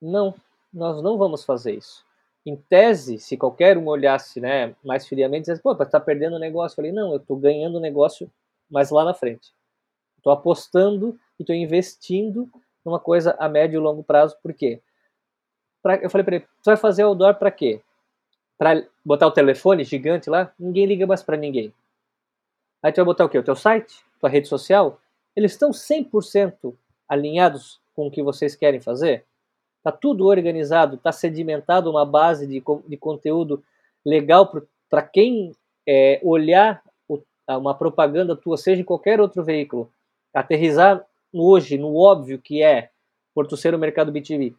não, 0.00 0.34
nós 0.72 1.02
não 1.02 1.18
vamos 1.18 1.44
fazer 1.44 1.74
isso. 1.74 2.04
Em 2.44 2.56
tese, 2.56 3.18
se 3.18 3.36
qualquer 3.36 3.76
um 3.76 3.86
olhasse 3.86 4.40
né, 4.40 4.74
mais 4.84 5.06
friamente, 5.06 5.42
dissesse, 5.42 5.62
pô, 5.62 5.74
tá 5.74 5.98
perdendo 5.98 6.36
o 6.36 6.38
negócio. 6.38 6.74
Eu 6.74 6.76
falei, 6.76 6.92
não, 6.92 7.10
eu 7.10 7.16
estou 7.16 7.36
ganhando 7.36 7.76
o 7.76 7.80
negócio 7.80 8.30
mais 8.70 8.90
lá 8.90 9.04
na 9.04 9.14
frente. 9.14 9.52
Estou 10.16 10.32
apostando 10.32 11.18
e 11.38 11.42
estou 11.42 11.54
investindo 11.54 12.48
numa 12.84 13.00
coisa 13.00 13.34
a 13.38 13.48
médio 13.48 13.78
e 13.78 13.82
longo 13.82 14.04
prazo, 14.04 14.36
por 14.40 14.54
quê? 14.54 14.80
Pra, 15.82 15.96
eu 15.96 16.08
falei 16.08 16.24
para 16.24 16.36
ele, 16.36 16.46
você 16.62 16.70
vai 16.70 16.76
fazer 16.76 17.02
outdoor 17.02 17.34
para 17.34 17.50
quê? 17.50 17.82
Para 18.56 18.86
botar 19.04 19.26
o 19.26 19.32
telefone 19.32 19.82
gigante 19.82 20.30
lá? 20.30 20.52
Ninguém 20.58 20.86
liga 20.86 21.06
mais 21.06 21.22
para 21.22 21.36
ninguém. 21.36 21.74
Aí 22.82 22.92
tu 22.92 22.96
vai 22.96 23.06
botar 23.06 23.24
o 23.24 23.28
quê? 23.28 23.38
O 23.38 23.42
teu 23.42 23.56
site? 23.56 24.05
Tua 24.20 24.28
rede 24.28 24.48
social? 24.48 25.00
Eles 25.34 25.52
estão 25.52 25.70
100% 25.70 26.74
alinhados 27.08 27.80
com 27.94 28.06
o 28.06 28.10
que 28.10 28.22
vocês 28.22 28.54
querem 28.54 28.80
fazer? 28.80 29.24
Tá 29.82 29.92
tudo 29.92 30.26
organizado, 30.26 30.96
tá 30.96 31.12
sedimentado 31.12 31.90
uma 31.90 32.04
base 32.04 32.46
de, 32.46 32.62
de 32.88 32.96
conteúdo 32.96 33.62
legal 34.04 34.52
para 34.90 35.02
quem 35.02 35.52
é, 35.86 36.20
olhar 36.22 36.82
o, 37.08 37.20
uma 37.48 37.74
propaganda 37.74 38.36
tua, 38.36 38.56
seja 38.56 38.82
em 38.82 38.84
qualquer 38.84 39.20
outro 39.20 39.44
veículo, 39.44 39.90
aterrizar 40.34 41.04
hoje 41.32 41.78
no 41.78 41.94
óbvio 41.96 42.38
que 42.38 42.62
é 42.62 42.90
por 43.34 43.46
tu 43.46 43.56
ser 43.56 43.74
o 43.74 43.78
mercado 43.78 44.10
B2B, 44.10 44.54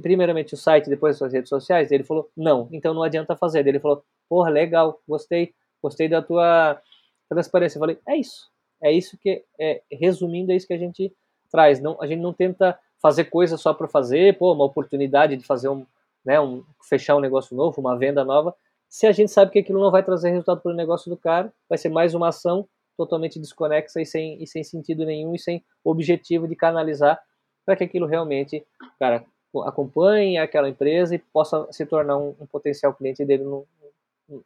primeiramente 0.00 0.54
o 0.54 0.56
site, 0.56 0.88
depois 0.88 1.14
as 1.14 1.18
suas 1.18 1.32
redes 1.32 1.48
sociais? 1.48 1.90
Ele 1.90 2.04
falou, 2.04 2.30
não, 2.36 2.68
então 2.70 2.94
não 2.94 3.02
adianta 3.02 3.34
fazer. 3.34 3.66
Ele 3.66 3.80
falou, 3.80 4.04
porra, 4.28 4.48
legal, 4.50 5.00
gostei, 5.08 5.52
gostei 5.82 6.08
da 6.08 6.22
tua 6.22 6.80
transparência. 7.28 7.76
Eu 7.76 7.80
falei, 7.80 7.98
é 8.06 8.16
isso, 8.16 8.49
é 8.82 8.92
isso 8.92 9.18
que, 9.18 9.44
é, 9.58 9.82
resumindo, 9.90 10.52
é 10.52 10.56
isso 10.56 10.66
que 10.66 10.72
a 10.72 10.78
gente 10.78 11.12
traz. 11.50 11.80
Não, 11.80 12.00
a 12.00 12.06
gente 12.06 12.20
não 12.20 12.32
tenta 12.32 12.78
fazer 13.00 13.24
coisa 13.24 13.56
só 13.56 13.72
para 13.72 13.88
fazer, 13.88 14.38
pô, 14.38 14.52
uma 14.52 14.64
oportunidade 14.64 15.36
de 15.36 15.44
fazer 15.44 15.68
um, 15.68 15.86
né, 16.24 16.40
um, 16.40 16.62
fechar 16.88 17.16
um 17.16 17.20
negócio 17.20 17.56
novo, 17.56 17.80
uma 17.80 17.96
venda 17.96 18.24
nova, 18.24 18.54
se 18.90 19.06
a 19.06 19.12
gente 19.12 19.30
sabe 19.30 19.52
que 19.52 19.58
aquilo 19.60 19.80
não 19.80 19.90
vai 19.90 20.02
trazer 20.02 20.30
resultado 20.30 20.60
para 20.60 20.72
o 20.72 20.74
negócio 20.74 21.08
do 21.08 21.16
cara, 21.16 21.52
vai 21.68 21.78
ser 21.78 21.88
mais 21.88 22.12
uma 22.12 22.28
ação 22.28 22.68
totalmente 22.96 23.38
desconexa 23.38 24.00
e 24.00 24.04
sem, 24.04 24.42
e 24.42 24.46
sem 24.48 24.64
sentido 24.64 25.06
nenhum 25.06 25.32
e 25.32 25.38
sem 25.38 25.64
objetivo 25.84 26.48
de 26.48 26.56
canalizar 26.56 27.22
para 27.64 27.76
que 27.76 27.84
aquilo 27.84 28.04
realmente, 28.04 28.66
cara, 28.98 29.24
acompanhe 29.64 30.38
aquela 30.38 30.68
empresa 30.68 31.14
e 31.14 31.18
possa 31.18 31.68
se 31.70 31.86
tornar 31.86 32.18
um, 32.18 32.34
um 32.40 32.46
potencial 32.46 32.92
cliente 32.92 33.24
dele 33.24 33.44
no, 33.44 33.64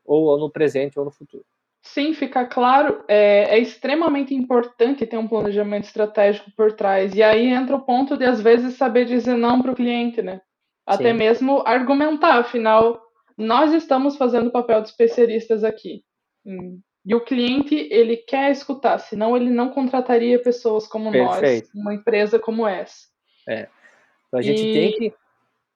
ou 0.05 0.39
no 0.39 0.51
presente 0.51 0.99
ou 0.99 1.07
no 1.07 1.11
futuro. 1.11 1.45
Sim, 1.85 2.15
fica 2.15 2.47
claro, 2.47 3.05
é, 3.07 3.57
é, 3.57 3.59
extremamente 3.59 4.35
importante 4.35 5.07
ter 5.07 5.19
um 5.19 5.29
planejamento 5.29 5.85
estratégico 5.85 6.51
por 6.57 6.73
trás. 6.73 7.15
E 7.15 7.23
aí 7.23 7.47
entra 7.49 7.77
o 7.77 7.85
ponto 7.85 8.17
de, 8.17 8.25
às 8.25 8.41
vezes, 8.41 8.77
saber 8.77 9.05
dizer 9.05 9.37
não 9.37 9.61
para 9.61 9.73
o 9.73 9.77
cliente, 9.77 10.23
né? 10.23 10.41
Até 10.87 11.13
Sim. 11.13 11.19
mesmo 11.19 11.63
argumentar, 11.67 12.39
afinal, 12.39 13.01
nós 13.37 13.73
estamos 13.73 14.17
fazendo 14.17 14.49
o 14.49 14.53
papel 14.53 14.81
de 14.81 14.89
especialistas 14.89 15.63
aqui. 15.63 16.03
Hum. 16.45 16.81
E 17.07 17.15
o 17.15 17.21
cliente, 17.21 17.75
ele 17.91 18.17
quer 18.17 18.51
escutar, 18.51 18.99
senão 18.99 19.37
ele 19.37 19.51
não 19.51 19.69
contrataria 19.69 20.43
pessoas 20.43 20.87
como 20.87 21.13
Perfeito. 21.13 21.69
nós, 21.75 21.75
uma 21.75 21.95
empresa 21.95 22.39
como 22.39 22.67
essa. 22.67 23.09
É. 23.47 23.69
Então 24.29 24.41
a 24.41 24.43
gente 24.43 24.63
e... 24.63 24.73
tem, 24.73 24.93
que, 24.93 25.15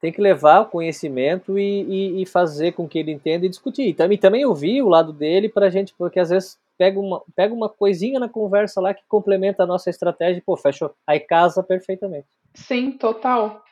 tem 0.00 0.12
que 0.12 0.20
levar 0.20 0.60
o 0.60 0.66
conhecimento 0.66 1.58
e, 1.58 1.82
e, 1.82 2.22
e, 2.22 2.26
fazer 2.26 2.72
com 2.72 2.88
que 2.88 2.98
ele 2.98 3.12
entenda 3.12 3.46
e 3.46 3.48
discutir. 3.48 3.88
E 3.88 3.94
também, 3.94 4.18
também 4.18 4.44
ouvir 4.44 4.82
o 4.82 4.88
lado 4.88 5.12
dele 5.12 5.48
para 5.48 5.66
a 5.66 5.70
gente, 5.70 5.92
porque 5.96 6.20
às 6.20 6.30
vezes 6.30 6.58
pega 6.76 7.00
uma, 7.00 7.22
pega 7.34 7.52
uma 7.52 7.68
coisinha 7.68 8.20
na 8.20 8.28
conversa 8.28 8.80
lá 8.80 8.94
que 8.94 9.02
complementa 9.08 9.64
a 9.64 9.66
nossa 9.66 9.90
estratégia 9.90 10.38
e, 10.38 10.42
pô, 10.42 10.56
fecha, 10.56 10.90
aí 11.06 11.18
casa 11.18 11.62
perfeitamente. 11.62 12.28
Sim, 12.54 12.92
total. 12.92 13.62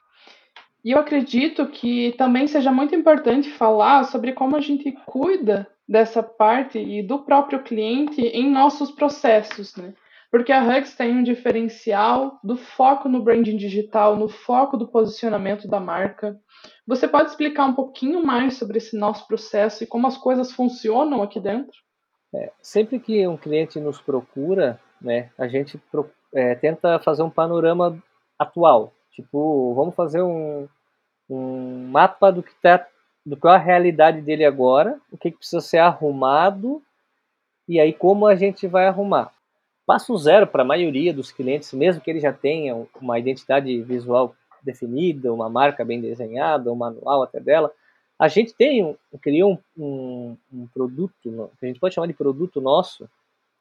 E 0.84 0.92
eu 0.92 0.98
acredito 0.98 1.66
que 1.66 2.14
também 2.18 2.46
seja 2.46 2.70
muito 2.70 2.94
importante 2.94 3.50
falar 3.50 4.04
sobre 4.04 4.32
como 4.32 4.56
a 4.56 4.60
gente 4.60 4.92
cuida 5.06 5.66
dessa 5.88 6.22
parte 6.22 6.78
e 6.78 7.02
do 7.02 7.20
próprio 7.20 7.62
cliente 7.62 8.20
em 8.20 8.50
nossos 8.50 8.90
processos, 8.90 9.76
né? 9.76 9.94
Porque 10.36 10.52
a 10.52 10.62
Hugs 10.62 10.94
tem 10.94 11.16
um 11.16 11.22
diferencial 11.22 12.38
do 12.44 12.58
foco 12.58 13.08
no 13.08 13.22
branding 13.22 13.56
digital, 13.56 14.16
no 14.16 14.28
foco 14.28 14.76
do 14.76 14.86
posicionamento 14.86 15.66
da 15.66 15.80
marca. 15.80 16.38
Você 16.86 17.08
pode 17.08 17.30
explicar 17.30 17.64
um 17.64 17.74
pouquinho 17.74 18.22
mais 18.22 18.58
sobre 18.58 18.76
esse 18.76 18.98
nosso 18.98 19.26
processo 19.26 19.82
e 19.82 19.86
como 19.86 20.06
as 20.06 20.18
coisas 20.18 20.52
funcionam 20.52 21.22
aqui 21.22 21.40
dentro? 21.40 21.74
É, 22.34 22.52
sempre 22.60 22.98
que 22.98 23.26
um 23.26 23.38
cliente 23.38 23.80
nos 23.80 23.98
procura, 23.98 24.78
né, 25.00 25.30
a 25.38 25.48
gente 25.48 25.80
é, 26.34 26.54
tenta 26.54 26.98
fazer 26.98 27.22
um 27.22 27.30
panorama 27.30 27.98
atual. 28.38 28.92
Tipo, 29.12 29.72
vamos 29.72 29.94
fazer 29.94 30.20
um, 30.20 30.68
um 31.30 31.88
mapa 31.88 32.30
do 32.30 32.42
que 32.42 32.50
está 32.50 32.86
do 33.24 33.38
que 33.38 33.48
é 33.48 33.52
a 33.52 33.56
realidade 33.56 34.20
dele 34.20 34.44
agora, 34.44 35.00
o 35.10 35.16
que, 35.16 35.30
que 35.30 35.38
precisa 35.38 35.62
ser 35.62 35.78
arrumado 35.78 36.82
e 37.66 37.80
aí 37.80 37.94
como 37.94 38.26
a 38.26 38.36
gente 38.36 38.66
vai 38.66 38.86
arrumar. 38.86 39.34
Passo 39.86 40.16
zero 40.18 40.48
para 40.48 40.62
a 40.62 40.66
maioria 40.66 41.14
dos 41.14 41.30
clientes, 41.30 41.72
mesmo 41.72 42.02
que 42.02 42.10
ele 42.10 42.18
já 42.18 42.32
tenha 42.32 42.86
uma 43.00 43.18
identidade 43.18 43.80
visual 43.82 44.34
definida, 44.62 45.32
uma 45.32 45.48
marca 45.48 45.84
bem 45.84 46.00
desenhada, 46.00 46.72
um 46.72 46.76
manual 46.76 47.22
até 47.22 47.38
dela, 47.38 47.72
a 48.18 48.28
gente 48.28 48.52
tem 48.54 48.82
um, 48.82 48.96
criou 49.20 49.60
um, 49.76 49.84
um, 49.84 50.36
um, 50.52 50.66
produto, 50.66 51.12
que 51.22 51.66
a 51.66 51.68
gente 51.68 51.78
pode 51.78 51.94
chamar 51.94 52.06
de 52.06 52.14
produto 52.14 52.60
nosso, 52.60 53.08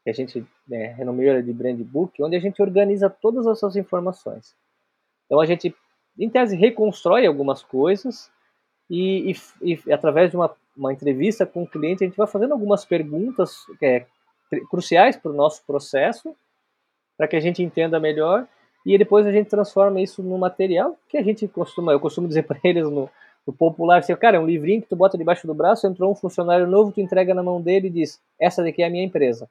que 0.03 0.09
a 0.09 0.13
gente 0.13 0.45
né, 0.67 0.87
renomeia 0.93 1.43
de 1.43 1.53
brand 1.53 1.79
book, 1.81 2.21
onde 2.23 2.35
a 2.35 2.39
gente 2.39 2.61
organiza 2.61 3.09
todas 3.09 3.45
as 3.45 3.59
suas 3.59 3.75
informações. 3.75 4.55
Então 5.25 5.39
a 5.39 5.45
gente, 5.45 5.75
em 6.17 6.29
tese, 6.29 6.55
reconstrói 6.55 7.25
algumas 7.25 7.61
coisas 7.61 8.31
e, 8.89 9.31
e, 9.61 9.79
e 9.85 9.93
através 9.93 10.31
de 10.31 10.37
uma, 10.37 10.55
uma 10.75 10.93
entrevista 10.93 11.45
com 11.45 11.63
o 11.63 11.67
cliente 11.67 12.03
a 12.03 12.07
gente 12.07 12.17
vai 12.17 12.27
fazendo 12.27 12.53
algumas 12.53 12.85
perguntas 12.85 13.65
é, 13.81 14.05
cruciais 14.69 15.15
para 15.15 15.31
o 15.31 15.35
nosso 15.35 15.63
processo, 15.65 16.35
para 17.17 17.27
que 17.27 17.35
a 17.35 17.39
gente 17.39 17.63
entenda 17.63 17.99
melhor, 17.99 18.47
e 18.85 18.97
depois 18.97 19.25
a 19.25 19.31
gente 19.31 19.49
transforma 19.49 19.99
isso 19.99 20.21
no 20.21 20.37
material 20.37 20.97
que 21.09 21.17
a 21.17 21.23
gente 21.23 21.47
costuma, 21.47 21.91
eu 21.91 21.99
costumo 21.99 22.27
dizer 22.27 22.43
para 22.47 22.59
eles 22.63 22.83
no, 22.83 23.09
no 23.45 23.53
popular, 23.53 23.99
assim, 23.99 24.15
cara, 24.15 24.37
é 24.37 24.39
um 24.39 24.45
livrinho 24.45 24.81
que 24.81 24.89
tu 24.89 24.95
bota 24.95 25.17
debaixo 25.17 25.47
do 25.47 25.53
braço, 25.53 25.87
entrou 25.87 26.11
um 26.11 26.15
funcionário 26.15 26.67
novo, 26.67 26.91
tu 26.91 27.01
entrega 27.01 27.33
na 27.33 27.43
mão 27.43 27.61
dele 27.61 27.87
e 27.87 27.91
diz, 27.91 28.21
essa 28.39 28.63
daqui 28.63 28.83
é 28.83 28.87
a 28.87 28.89
minha 28.89 29.03
empresa. 29.03 29.49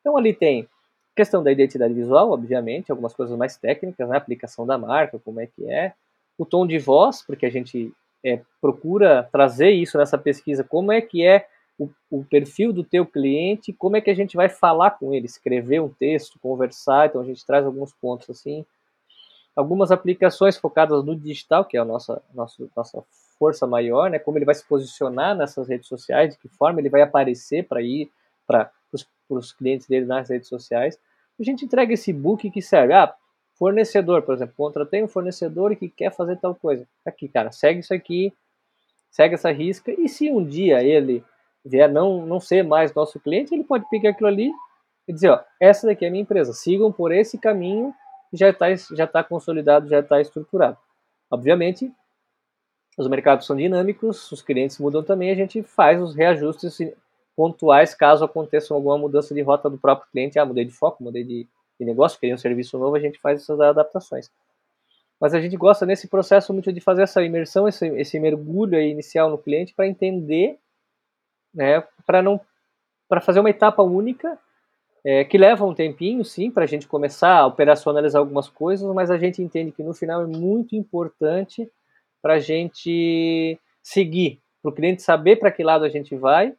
Então 0.00 0.16
ali 0.16 0.32
tem 0.32 0.68
questão 1.16 1.42
da 1.42 1.50
identidade 1.50 1.94
visual, 1.94 2.30
obviamente, 2.30 2.90
algumas 2.90 3.14
coisas 3.14 3.36
mais 3.36 3.56
técnicas, 3.56 4.06
né, 4.06 4.16
aplicação 4.16 4.66
da 4.66 4.76
marca, 4.76 5.18
como 5.18 5.40
é 5.40 5.46
que 5.46 5.68
é, 5.68 5.94
o 6.36 6.44
tom 6.44 6.66
de 6.66 6.78
voz, 6.78 7.22
porque 7.22 7.46
a 7.46 7.50
gente 7.50 7.90
é, 8.22 8.40
procura 8.60 9.26
trazer 9.32 9.70
isso 9.70 9.96
nessa 9.96 10.18
pesquisa, 10.18 10.62
como 10.62 10.92
é 10.92 11.00
que 11.00 11.26
é 11.26 11.46
o, 11.78 11.90
o, 12.10 12.24
perfil 12.24 12.72
do 12.72 12.82
teu 12.82 13.04
cliente, 13.04 13.72
como 13.72 13.96
é 13.96 14.00
que 14.00 14.10
a 14.10 14.14
gente 14.14 14.36
vai 14.36 14.48
falar 14.48 14.92
com 14.92 15.12
ele, 15.12 15.26
escrever 15.26 15.80
um 15.80 15.88
texto, 15.88 16.38
conversar, 16.38 17.08
então 17.08 17.20
a 17.20 17.24
gente 17.24 17.44
traz 17.44 17.66
alguns 17.66 17.92
pontos 17.92 18.30
assim. 18.30 18.64
Algumas 19.54 19.90
aplicações 19.90 20.56
focadas 20.56 21.04
no 21.04 21.16
digital, 21.16 21.64
que 21.64 21.76
é 21.76 21.80
a 21.80 21.84
nossa, 21.84 22.22
nossa, 22.34 22.66
nossa 22.76 23.02
força 23.38 23.66
maior, 23.66 24.10
né? 24.10 24.18
Como 24.18 24.36
ele 24.36 24.44
vai 24.44 24.54
se 24.54 24.64
posicionar 24.66 25.34
nessas 25.34 25.68
redes 25.68 25.88
sociais, 25.88 26.34
de 26.34 26.38
que 26.38 26.48
forma 26.48 26.80
ele 26.80 26.90
vai 26.90 27.02
aparecer 27.02 27.66
para 27.66 27.80
ir 27.80 28.10
para 28.46 28.70
os 29.28 29.52
clientes 29.52 29.86
dele 29.86 30.06
nas 30.06 30.28
redes 30.28 30.48
sociais. 30.48 30.98
A 31.38 31.42
gente 31.42 31.64
entrega 31.64 31.92
esse 31.92 32.12
book 32.12 32.50
que 32.50 32.62
serve. 32.62 32.92
Ah, 32.92 33.14
fornecedor, 33.54 34.22
por 34.22 34.34
exemplo, 34.34 34.54
contratei 34.56 35.02
um 35.02 35.08
fornecedor 35.08 35.74
que 35.76 35.88
quer 35.88 36.14
fazer 36.14 36.36
tal 36.36 36.54
coisa. 36.54 36.86
Aqui, 37.04 37.28
cara, 37.28 37.50
segue 37.50 37.80
isso 37.80 37.94
aqui, 37.94 38.32
segue 39.10 39.34
essa 39.34 39.50
risca, 39.50 39.90
e 39.90 40.08
se 40.08 40.30
um 40.30 40.44
dia 40.44 40.82
ele 40.82 41.24
vier 41.66 41.90
não, 41.90 42.24
não 42.24 42.40
ser 42.40 42.62
mais 42.62 42.94
nosso 42.94 43.18
cliente, 43.18 43.54
ele 43.54 43.64
pode 43.64 43.88
pegar 43.88 44.10
aquilo 44.10 44.28
ali 44.28 44.50
e 45.08 45.12
dizer, 45.12 45.30
ó, 45.30 45.40
essa 45.60 45.86
daqui 45.86 46.04
é 46.04 46.08
a 46.08 46.10
minha 46.10 46.22
empresa, 46.22 46.52
sigam 46.52 46.90
por 46.92 47.12
esse 47.12 47.38
caminho, 47.38 47.94
já 48.32 48.50
está 48.50 48.66
já 48.74 49.06
tá 49.06 49.22
consolidado, 49.22 49.88
já 49.88 50.00
está 50.00 50.20
estruturado. 50.20 50.76
Obviamente, 51.30 51.92
os 52.96 53.08
mercados 53.08 53.46
são 53.46 53.56
dinâmicos, 53.56 54.30
os 54.32 54.42
clientes 54.42 54.78
mudam 54.78 55.02
também, 55.02 55.30
a 55.30 55.34
gente 55.34 55.62
faz 55.62 56.00
os 56.00 56.14
reajustes 56.14 56.78
pontuais 57.36 57.94
caso 57.94 58.24
aconteça 58.24 58.72
alguma 58.72 58.96
mudança 58.96 59.34
de 59.34 59.42
rota 59.42 59.68
do 59.68 59.76
próprio 59.76 60.10
cliente, 60.10 60.38
ah, 60.38 60.46
mudei 60.46 60.64
de 60.64 60.72
foco, 60.72 61.04
mudei 61.04 61.22
de, 61.22 61.46
de 61.78 61.84
negócio, 61.84 62.18
queria 62.18 62.34
um 62.34 62.38
serviço 62.38 62.78
novo, 62.78 62.96
a 62.96 63.00
gente 63.00 63.18
faz 63.18 63.42
essas 63.42 63.60
adaptações. 63.60 64.30
Mas 65.20 65.34
a 65.34 65.40
gente 65.40 65.56
gosta 65.56 65.84
nesse 65.84 66.08
processo 66.08 66.52
muito 66.52 66.72
de 66.72 66.80
fazer 66.80 67.02
essa 67.02 67.22
imersão, 67.22 67.68
esse, 67.68 67.86
esse 67.98 68.18
mergulho 68.18 68.80
inicial 68.80 69.30
no 69.30 69.38
cliente 69.38 69.74
para 69.74 69.86
entender, 69.86 70.58
né, 71.56 71.82
para 72.06 72.22
não 72.22 72.40
para 73.08 73.20
fazer 73.20 73.40
uma 73.40 73.50
etapa 73.50 73.82
única 73.82 74.38
é, 75.04 75.24
que 75.24 75.38
leva 75.38 75.64
um 75.64 75.72
tempinho, 75.72 76.24
sim, 76.24 76.50
para 76.50 76.64
a 76.64 76.66
gente 76.66 76.88
começar 76.88 77.38
a 77.38 77.46
operacionalizar 77.46 78.18
algumas 78.18 78.48
coisas, 78.48 78.92
mas 78.92 79.10
a 79.10 79.16
gente 79.16 79.40
entende 79.40 79.70
que 79.70 79.82
no 79.82 79.94
final 79.94 80.22
é 80.22 80.26
muito 80.26 80.74
importante 80.74 81.70
para 82.20 82.34
a 82.34 82.38
gente 82.40 83.56
seguir, 83.80 84.40
para 84.60 84.70
o 84.70 84.74
cliente 84.74 85.02
saber 85.02 85.36
para 85.36 85.52
que 85.52 85.62
lado 85.62 85.84
a 85.84 85.88
gente 85.88 86.16
vai 86.16 86.52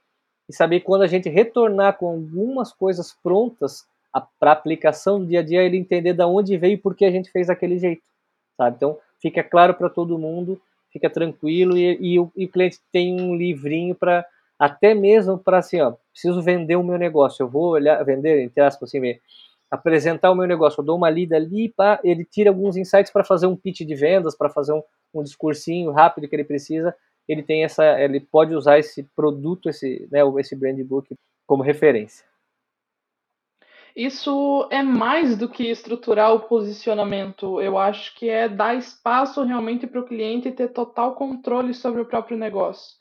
e 0.48 0.54
saber 0.54 0.80
quando 0.80 1.01
a 1.01 1.08
gente 1.08 1.27
retornar 1.27 1.98
com 1.98 2.08
algumas 2.08 2.72
coisas 2.72 3.13
prontas 3.22 3.86
para 4.39 4.54
aplicação 4.54 5.20
no 5.20 5.25
dia 5.25 5.42
a 5.42 5.44
dia, 5.44 5.62
ele 5.62 5.77
entender 5.77 6.13
de 6.13 6.24
onde 6.24 6.58
veio 6.58 6.75
e 6.75 6.77
por 6.77 6.96
que 6.96 7.04
a 7.04 7.12
gente 7.12 7.30
fez 7.30 7.48
daquele 7.48 7.77
jeito, 7.77 8.04
sabe? 8.56 8.77
Então, 8.77 8.98
fica 9.22 9.44
claro 9.44 9.74
para 9.74 9.89
todo 9.89 10.18
mundo, 10.18 10.60
fica 10.89 11.10
tranquilo 11.10 11.77
e, 11.77 11.98
e, 12.00 12.18
o, 12.18 12.32
e 12.36 12.46
o 12.46 12.50
cliente 12.50 12.80
tem 12.94 13.20
um 13.20 13.36
livrinho 13.36 13.94
para 13.94 14.25
até 14.60 14.94
mesmo 14.94 15.38
para 15.38 15.60
assim, 15.60 15.80
ó, 15.82 15.94
preciso 16.12 16.42
vender 16.42 16.76
o 16.76 16.84
meu 16.84 16.98
negócio, 16.98 17.44
eu 17.44 17.50
vou 17.50 17.72
olhar, 17.72 18.04
vender, 18.04 18.42
entre 18.42 18.62
aspas, 18.62 18.90
assim, 18.90 19.20
apresentar 19.70 20.32
o 20.32 20.36
meu 20.36 20.48
negócio, 20.48 20.82
eu 20.82 20.86
dou 20.86 20.98
uma 20.98 21.10
lida 21.10 21.36
ali, 21.36 21.70
pá, 21.70 22.00
ele 22.04 22.26
tira 22.26 22.50
alguns 22.50 22.78
insights 22.78 23.12
para 23.12 23.24
fazer 23.24 23.48
um 23.48 23.56
pitch 23.56 23.82
de 23.82 23.96
vendas, 23.96 24.36
para 24.36 24.50
fazer 24.50 24.74
um, 24.74 24.82
um 25.14 25.24
discursinho 25.24 25.92
rápido 25.92 26.28
que 26.28 26.36
ele 26.36 26.44
precisa, 26.44 26.96
ele 27.28 27.44
tem 27.44 27.64
essa, 27.64 28.00
ele 28.02 28.20
pode 28.20 28.56
usar 28.56 28.80
esse 28.80 29.04
produto, 29.16 29.70
esse, 29.70 30.08
né, 30.12 30.22
esse 30.40 30.56
brand 30.56 30.82
book 30.84 31.14
como 31.46 31.62
referência. 31.62 32.26
Isso 33.96 34.68
é 34.70 34.84
mais 34.84 35.36
do 35.36 35.50
que 35.50 35.64
estruturar 35.64 36.32
o 36.32 36.42
posicionamento. 36.42 37.60
Eu 37.60 37.80
acho 37.80 38.14
que 38.16 38.30
é 38.30 38.48
dar 38.48 38.76
espaço 38.76 39.44
realmente 39.44 39.88
para 39.88 40.00
o 40.00 40.06
cliente 40.06 40.52
ter 40.52 40.68
total 40.68 41.16
controle 41.16 41.74
sobre 41.74 42.02
o 42.02 42.06
próprio 42.06 42.38
negócio. 42.38 42.96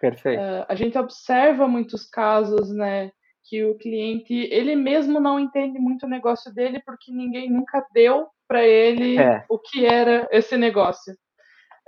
Perfeito. 0.00 0.40
Uh, 0.40 0.64
a 0.68 0.74
gente 0.74 0.96
observa 0.96 1.66
muitos 1.66 2.06
casos, 2.06 2.70
né, 2.70 3.10
que 3.44 3.64
o 3.64 3.76
cliente 3.76 4.34
ele 4.34 4.76
mesmo 4.76 5.20
não 5.20 5.40
entende 5.40 5.78
muito 5.78 6.06
o 6.06 6.08
negócio 6.08 6.52
dele 6.52 6.80
porque 6.84 7.10
ninguém 7.10 7.50
nunca 7.50 7.84
deu 7.92 8.28
para 8.46 8.66
ele 8.66 9.18
é. 9.18 9.44
o 9.48 9.58
que 9.58 9.84
era 9.84 10.28
esse 10.30 10.56
negócio. 10.56 11.14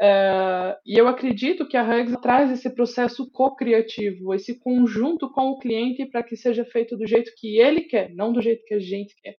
Uh, 0.00 0.72
e 0.86 0.96
eu 0.96 1.06
acredito 1.06 1.68
que 1.68 1.76
a 1.76 1.82
Hugs 1.82 2.16
traz 2.22 2.50
esse 2.50 2.70
processo 2.70 3.30
co-criativo, 3.30 4.34
esse 4.34 4.58
conjunto 4.58 5.30
com 5.30 5.50
o 5.50 5.58
cliente 5.58 6.06
para 6.06 6.22
que 6.22 6.36
seja 6.36 6.64
feito 6.64 6.96
do 6.96 7.06
jeito 7.06 7.30
que 7.36 7.60
ele 7.60 7.82
quer, 7.82 8.10
não 8.14 8.32
do 8.32 8.40
jeito 8.40 8.64
que 8.64 8.72
a 8.72 8.80
gente 8.80 9.14
quer. 9.22 9.36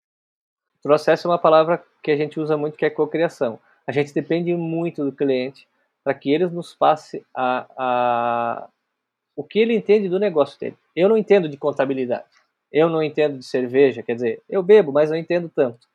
Processo 0.84 1.28
é 1.28 1.32
uma 1.32 1.40
palavra 1.40 1.84
que 2.04 2.12
a 2.12 2.16
gente 2.16 2.40
usa 2.40 2.56
muito, 2.58 2.78
que 2.78 2.86
é 2.86 2.92
co-criação. 2.92 3.60
A 3.88 3.92
gente 3.92 4.14
depende 4.14 4.54
muito 4.54 5.04
do 5.04 5.12
cliente 5.12 5.68
para 6.04 6.14
que 6.14 6.32
ele 6.32 6.46
nos 6.48 6.74
passe 6.74 7.26
a, 7.36 7.66
a, 7.78 8.70
o 9.36 9.44
que 9.44 9.60
ele 9.60 9.76
entende 9.76 10.10
do 10.10 10.20
negócio 10.20 10.60
dele. 10.60 10.78
Eu 10.96 11.10
não 11.10 11.18
entendo 11.18 11.48
de 11.48 11.58
contabilidade, 11.58 12.26
eu 12.72 12.90
não 12.90 13.04
entendo 13.04 13.38
de 13.38 13.46
cerveja, 13.46 14.04
quer 14.04 14.16
dizer, 14.16 14.42
eu 14.50 14.64
bebo, 14.64 14.92
mas 14.92 15.10
não 15.10 15.18
entendo 15.18 15.50
tanto. 15.54 15.88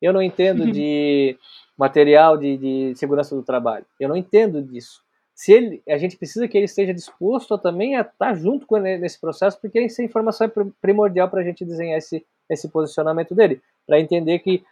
Eu 0.00 0.12
não 0.12 0.20
entendo 0.20 0.70
de 0.72 1.38
material 1.78 2.36
de, 2.36 2.56
de 2.56 2.94
segurança 2.96 3.36
do 3.36 3.42
trabalho. 3.42 3.86
Eu 4.00 4.08
não 4.08 4.16
entendo 4.16 4.60
disso. 4.60 5.00
Se 5.34 5.52
ele, 5.52 5.82
a 5.88 5.96
gente 5.96 6.16
precisa 6.16 6.46
que 6.46 6.56
ele 6.56 6.66
esteja 6.66 6.92
disposto 6.92 7.54
a, 7.54 7.58
também 7.58 7.96
a 7.96 8.02
estar 8.02 8.34
junto 8.34 8.66
com 8.66 8.76
ele 8.76 8.98
nesse 8.98 9.20
processo, 9.20 9.60
porque 9.60 9.78
essa 9.78 10.02
informação 10.02 10.46
é 10.46 10.50
primordial 10.80 11.28
para 11.28 11.40
a 11.40 11.44
gente 11.44 11.64
desenhar 11.64 11.98
esse, 11.98 12.24
esse 12.50 12.68
posicionamento 12.68 13.34
dele, 13.34 13.60
para 13.86 14.00
entender 14.00 14.40
que 14.40 14.64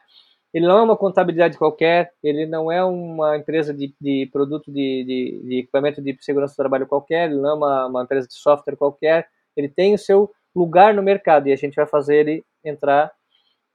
ele 0.53 0.67
não 0.67 0.79
é 0.79 0.83
uma 0.83 0.97
contabilidade 0.97 1.57
qualquer, 1.57 2.13
ele 2.23 2.45
não 2.47 2.71
é 2.71 2.85
uma 2.85 3.37
empresa 3.37 3.73
de, 3.73 3.95
de 4.01 4.29
produto 4.33 4.71
de, 4.71 5.05
de, 5.05 5.49
de, 5.49 5.59
equipamento 5.61 6.03
de 6.03 6.17
segurança 6.21 6.55
do 6.55 6.57
trabalho 6.57 6.87
qualquer, 6.87 7.31
ele 7.31 7.41
não 7.41 7.51
é 7.51 7.55
uma, 7.55 7.87
uma 7.87 8.03
empresa 8.03 8.27
de 8.27 8.35
software 8.35 8.77
qualquer, 8.77 9.29
ele 9.57 9.69
tem 9.69 9.95
o 9.95 9.99
seu 9.99 10.31
lugar 10.55 10.93
no 10.93 11.03
mercado 11.03 11.47
e 11.49 11.53
a 11.53 11.57
gente 11.57 11.77
vai 11.77 11.87
fazer 11.87 12.17
ele 12.17 12.45
entrar 12.65 13.13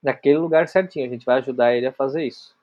naquele 0.04 0.38
lugar 0.38 0.68
certinho, 0.68 1.06
a 1.06 1.10
gente 1.10 1.26
vai 1.26 1.40
ajudar 1.40 1.76
ele 1.76 1.88
a 1.88 1.94
fazer 1.94 2.26
isso. 2.26 2.54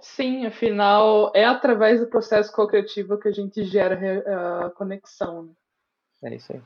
Sim, 0.00 0.46
afinal, 0.46 1.30
é 1.34 1.44
através 1.44 2.00
do 2.00 2.06
processo 2.06 2.52
co-criativo 2.52 3.18
que 3.18 3.28
a 3.28 3.32
gente 3.32 3.64
gera 3.64 4.64
a 4.64 4.70
conexão. 4.70 5.44
Né? 5.44 5.50
É 6.24 6.34
isso 6.34 6.52
aí. 6.52 6.60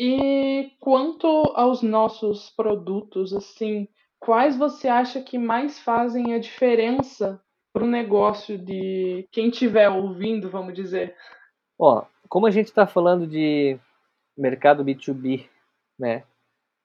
E 0.00 0.72
quanto 0.80 1.26
aos 1.54 1.82
nossos 1.82 2.50
produtos, 2.50 3.32
assim, 3.34 3.88
quais 4.18 4.56
você 4.56 4.88
acha 4.88 5.20
que 5.20 5.38
mais 5.38 5.78
fazem 5.78 6.34
a 6.34 6.38
diferença 6.38 7.40
para 7.72 7.84
o 7.84 7.88
negócio 7.88 8.58
de 8.58 9.28
quem 9.30 9.48
estiver 9.48 9.88
ouvindo, 9.88 10.50
vamos 10.50 10.74
dizer? 10.74 11.14
Ó, 11.78 12.04
como 12.28 12.46
a 12.46 12.50
gente 12.50 12.66
está 12.66 12.86
falando 12.86 13.26
de 13.26 13.78
mercado 14.36 14.84
B2B, 14.84 15.46
né, 15.98 16.24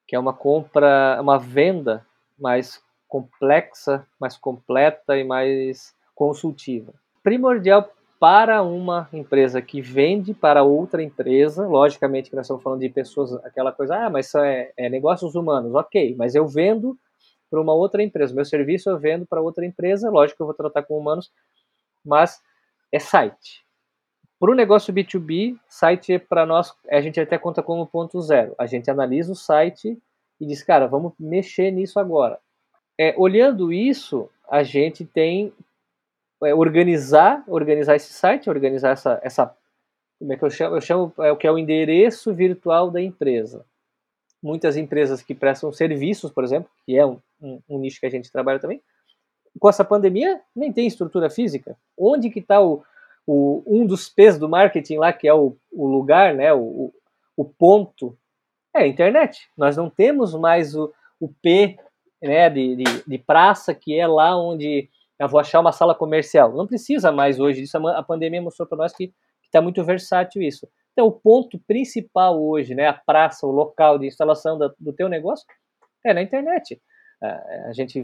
que 0.07 0.15
é 0.15 0.19
uma 0.19 0.33
compra, 0.33 1.19
uma 1.21 1.37
venda 1.39 2.05
mais 2.37 2.81
complexa, 3.07 4.05
mais 4.19 4.37
completa 4.37 5.17
e 5.17 5.23
mais 5.23 5.95
consultiva. 6.15 6.93
Primordial 7.21 7.89
para 8.19 8.63
uma 8.63 9.09
empresa 9.11 9.61
que 9.61 9.81
vende 9.81 10.33
para 10.33 10.63
outra 10.63 11.03
empresa, 11.03 11.67
logicamente 11.67 12.29
que 12.29 12.35
nós 12.35 12.45
estamos 12.45 12.63
falando 12.63 12.79
de 12.79 12.89
pessoas, 12.89 13.33
aquela 13.45 13.71
coisa, 13.71 14.05
ah, 14.05 14.09
mas 14.09 14.27
isso 14.27 14.37
é, 14.39 14.71
é 14.77 14.89
negócios 14.89 15.35
humanos, 15.35 15.75
ok, 15.75 16.15
mas 16.17 16.33
eu 16.33 16.47
vendo 16.47 16.97
para 17.53 17.61
uma 17.61 17.73
outra 17.73 18.01
empresa, 18.01 18.33
meu 18.33 18.45
serviço 18.45 18.89
eu 18.89 18.97
vendo 18.97 19.25
para 19.27 19.41
outra 19.41 19.63
empresa, 19.63 20.09
lógico 20.09 20.37
que 20.37 20.41
eu 20.41 20.47
vou 20.47 20.55
tratar 20.55 20.81
com 20.83 20.97
humanos, 20.97 21.31
mas 22.03 22.41
é 22.91 22.97
site. 22.97 23.63
Para 24.39 24.51
o 24.51 24.55
negócio 24.55 24.93
B2B, 24.93 25.57
site 25.67 26.17
para 26.17 26.45
nós, 26.45 26.73
a 26.89 26.99
gente 26.99 27.19
até 27.19 27.37
conta 27.37 27.61
como 27.61 27.85
ponto 27.85 28.19
zero. 28.21 28.55
A 28.57 28.65
gente 28.65 28.89
analisa 28.89 29.31
o 29.31 29.35
site 29.35 30.01
e 30.39 30.45
diz, 30.45 30.63
cara, 30.63 30.87
vamos 30.87 31.13
mexer 31.19 31.69
nisso 31.69 31.99
agora 31.99 32.39
é, 32.97 33.13
olhando 33.17 33.71
isso, 33.71 34.29
a 34.49 34.63
gente 34.63 35.05
tem 35.05 35.53
é, 36.43 36.53
organizar, 36.53 37.43
organizar 37.47 37.95
esse 37.95 38.13
site, 38.13 38.49
organizar 38.49 38.91
essa, 38.91 39.19
essa 39.23 39.55
como 40.19 40.33
é 40.33 40.37
que 40.37 40.45
eu 40.45 40.49
chamo? 40.49 40.75
Eu 40.75 40.81
chamo 40.81 41.13
é 41.19 41.31
o 41.31 41.37
que 41.37 41.47
é 41.47 41.51
o 41.51 41.57
endereço 41.57 42.33
virtual 42.33 42.89
da 42.89 43.01
empresa. 43.01 43.65
Muitas 44.41 44.77
empresas 44.77 45.21
que 45.21 45.33
prestam 45.33 45.71
serviços, 45.71 46.31
por 46.31 46.43
exemplo, 46.43 46.69
que 46.85 46.97
é 46.97 47.05
um, 47.05 47.19
um, 47.43 47.59
um 47.69 47.79
nicho 47.79 47.99
que 47.99 48.05
a 48.05 48.09
gente 48.09 48.31
trabalha 48.31 48.59
também, 48.59 48.81
com 49.59 49.69
essa 49.69 49.83
pandemia 49.83 50.41
nem 50.55 50.71
tem 50.71 50.87
estrutura 50.87 51.29
física. 51.29 51.77
Onde 51.97 52.29
que 52.29 52.39
está 52.39 52.61
o, 52.61 52.83
o, 53.27 53.63
um 53.67 53.85
dos 53.85 54.09
P's 54.09 54.39
do 54.39 54.49
marketing 54.49 54.97
lá, 54.97 55.13
que 55.13 55.27
é 55.27 55.33
o, 55.33 55.55
o 55.71 55.85
lugar, 55.85 56.33
né, 56.33 56.53
o, 56.53 56.91
o 57.35 57.45
ponto, 57.45 58.17
é 58.75 58.83
a 58.83 58.87
internet. 58.87 59.47
Nós 59.57 59.77
não 59.77 59.89
temos 59.89 60.33
mais 60.33 60.75
o, 60.75 60.91
o 61.19 61.27
P 61.27 61.77
né, 62.21 62.49
de, 62.49 62.77
de, 62.77 62.83
de, 63.05 63.17
praça, 63.17 63.73
que 63.75 63.97
é 63.97 64.07
lá 64.07 64.35
onde 64.35 64.89
eu 65.19 65.27
vou 65.27 65.39
achar 65.39 65.59
uma 65.59 65.71
sala 65.71 65.93
comercial. 65.93 66.53
Não 66.53 66.65
precisa 66.65 67.11
mais 67.11 67.39
hoje 67.39 67.61
disso, 67.61 67.77
a 67.87 68.03
pandemia 68.03 68.41
mostrou 68.41 68.67
para 68.67 68.77
nós 68.77 68.93
que 68.93 69.13
está 69.43 69.61
muito 69.61 69.83
versátil 69.83 70.41
isso. 70.41 70.67
Então, 70.93 71.07
o 71.07 71.11
ponto 71.11 71.59
principal 71.67 72.41
hoje, 72.41 72.73
né, 72.73 72.87
a 72.87 72.93
praça, 72.93 73.45
o 73.45 73.51
local 73.51 73.97
de 73.97 74.07
instalação 74.07 74.57
da, 74.57 74.71
do 74.79 74.93
teu 74.93 75.09
negócio, 75.09 75.45
é 76.05 76.13
na 76.13 76.21
internet. 76.21 76.81
A, 77.23 77.69
a 77.69 77.73
gente 77.73 78.03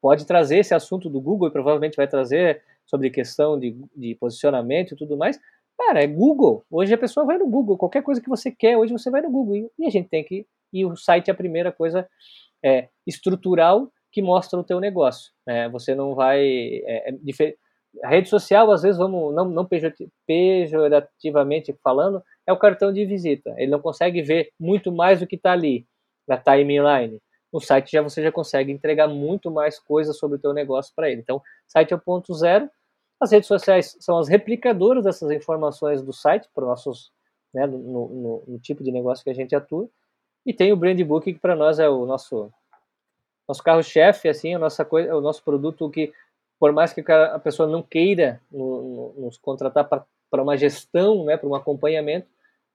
pode 0.00 0.26
trazer 0.26 0.58
esse 0.58 0.74
assunto 0.74 1.08
do 1.08 1.20
Google 1.20 1.48
e 1.48 1.52
provavelmente 1.52 1.96
vai 1.96 2.08
trazer 2.08 2.62
sobre 2.84 3.10
questão 3.10 3.58
de, 3.58 3.76
de 3.96 4.14
posicionamento 4.16 4.92
e 4.92 4.96
tudo 4.96 5.16
mais. 5.16 5.38
Cara, 5.78 6.02
é 6.02 6.06
Google. 6.06 6.64
Hoje 6.70 6.92
a 6.92 6.98
pessoa 6.98 7.24
vai 7.24 7.38
no 7.38 7.48
Google. 7.48 7.78
Qualquer 7.78 8.02
coisa 8.02 8.20
que 8.20 8.28
você 8.28 8.50
quer, 8.50 8.76
hoje 8.76 8.92
você 8.92 9.10
vai 9.10 9.22
no 9.22 9.30
Google. 9.30 9.70
E 9.78 9.86
a 9.86 9.90
gente 9.90 10.08
tem 10.08 10.24
que. 10.24 10.46
E 10.72 10.84
o 10.84 10.96
site 10.96 11.28
é 11.28 11.32
a 11.32 11.36
primeira 11.36 11.70
coisa 11.70 12.08
é, 12.62 12.88
estrutural 13.06 13.90
que 14.10 14.22
mostra 14.22 14.58
o 14.58 14.64
teu 14.64 14.78
negócio. 14.80 15.32
Né? 15.46 15.68
Você 15.70 15.94
não 15.94 16.14
vai... 16.14 16.42
É, 16.44 17.10
é 17.10 17.54
a 18.02 18.08
rede 18.08 18.28
social, 18.28 18.70
às 18.70 18.82
vezes, 18.82 18.96
vamos 18.96 19.34
não, 19.34 19.44
não 19.44 19.68
pejorativamente 20.26 21.76
falando, 21.84 22.22
é 22.46 22.52
o 22.52 22.56
cartão 22.56 22.90
de 22.90 23.04
visita. 23.04 23.54
Ele 23.58 23.70
não 23.70 23.80
consegue 23.80 24.22
ver 24.22 24.50
muito 24.58 24.90
mais 24.90 25.20
do 25.20 25.26
que 25.26 25.36
está 25.36 25.52
ali 25.52 25.86
na 26.26 26.38
timeline. 26.38 27.20
No 27.52 27.60
site 27.60 27.92
já 27.92 28.00
você 28.00 28.22
já 28.22 28.32
consegue 28.32 28.72
entregar 28.72 29.08
muito 29.08 29.50
mais 29.50 29.78
coisas 29.78 30.16
sobre 30.16 30.36
o 30.36 30.40
teu 30.40 30.52
negócio 30.52 30.92
para 30.94 31.10
ele. 31.10 31.20
Então, 31.20 31.42
site 31.66 31.92
é 31.92 31.96
o 31.96 32.00
ponto 32.00 32.32
zero. 32.34 32.70
As 33.20 33.30
redes 33.30 33.46
sociais 33.46 33.96
são 34.00 34.18
as 34.18 34.28
replicadoras 34.28 35.04
dessas 35.04 35.30
informações 35.30 36.02
do 36.02 36.12
site 36.12 36.48
para 36.54 36.64
nossos, 36.64 37.12
né, 37.54 37.66
no, 37.66 37.78
no, 37.78 38.44
no, 38.48 38.58
tipo 38.58 38.82
de 38.82 38.90
negócio 38.90 39.22
que 39.22 39.30
a 39.30 39.34
gente 39.34 39.54
atua. 39.54 39.88
E 40.44 40.52
tem 40.52 40.72
o 40.72 40.76
brand 40.76 41.00
book 41.02 41.32
que 41.32 41.38
para 41.38 41.54
nós 41.54 41.78
é 41.78 41.88
o 41.88 42.06
nosso 42.06 42.50
nosso 43.46 43.62
carro-chefe, 43.62 44.28
assim, 44.28 44.54
a 44.54 44.58
nossa 44.58 44.84
coisa, 44.84 45.14
o 45.14 45.20
nosso 45.20 45.42
produto 45.42 45.90
que 45.90 46.12
por 46.62 46.72
mais 46.72 46.92
que 46.92 47.02
a 47.10 47.40
pessoa 47.40 47.68
não 47.68 47.82
queira 47.82 48.40
nos 48.52 49.36
contratar 49.36 49.84
para 49.84 50.42
uma 50.42 50.56
gestão, 50.56 51.24
né, 51.24 51.36
para 51.36 51.48
um 51.48 51.56
acompanhamento, 51.56 52.28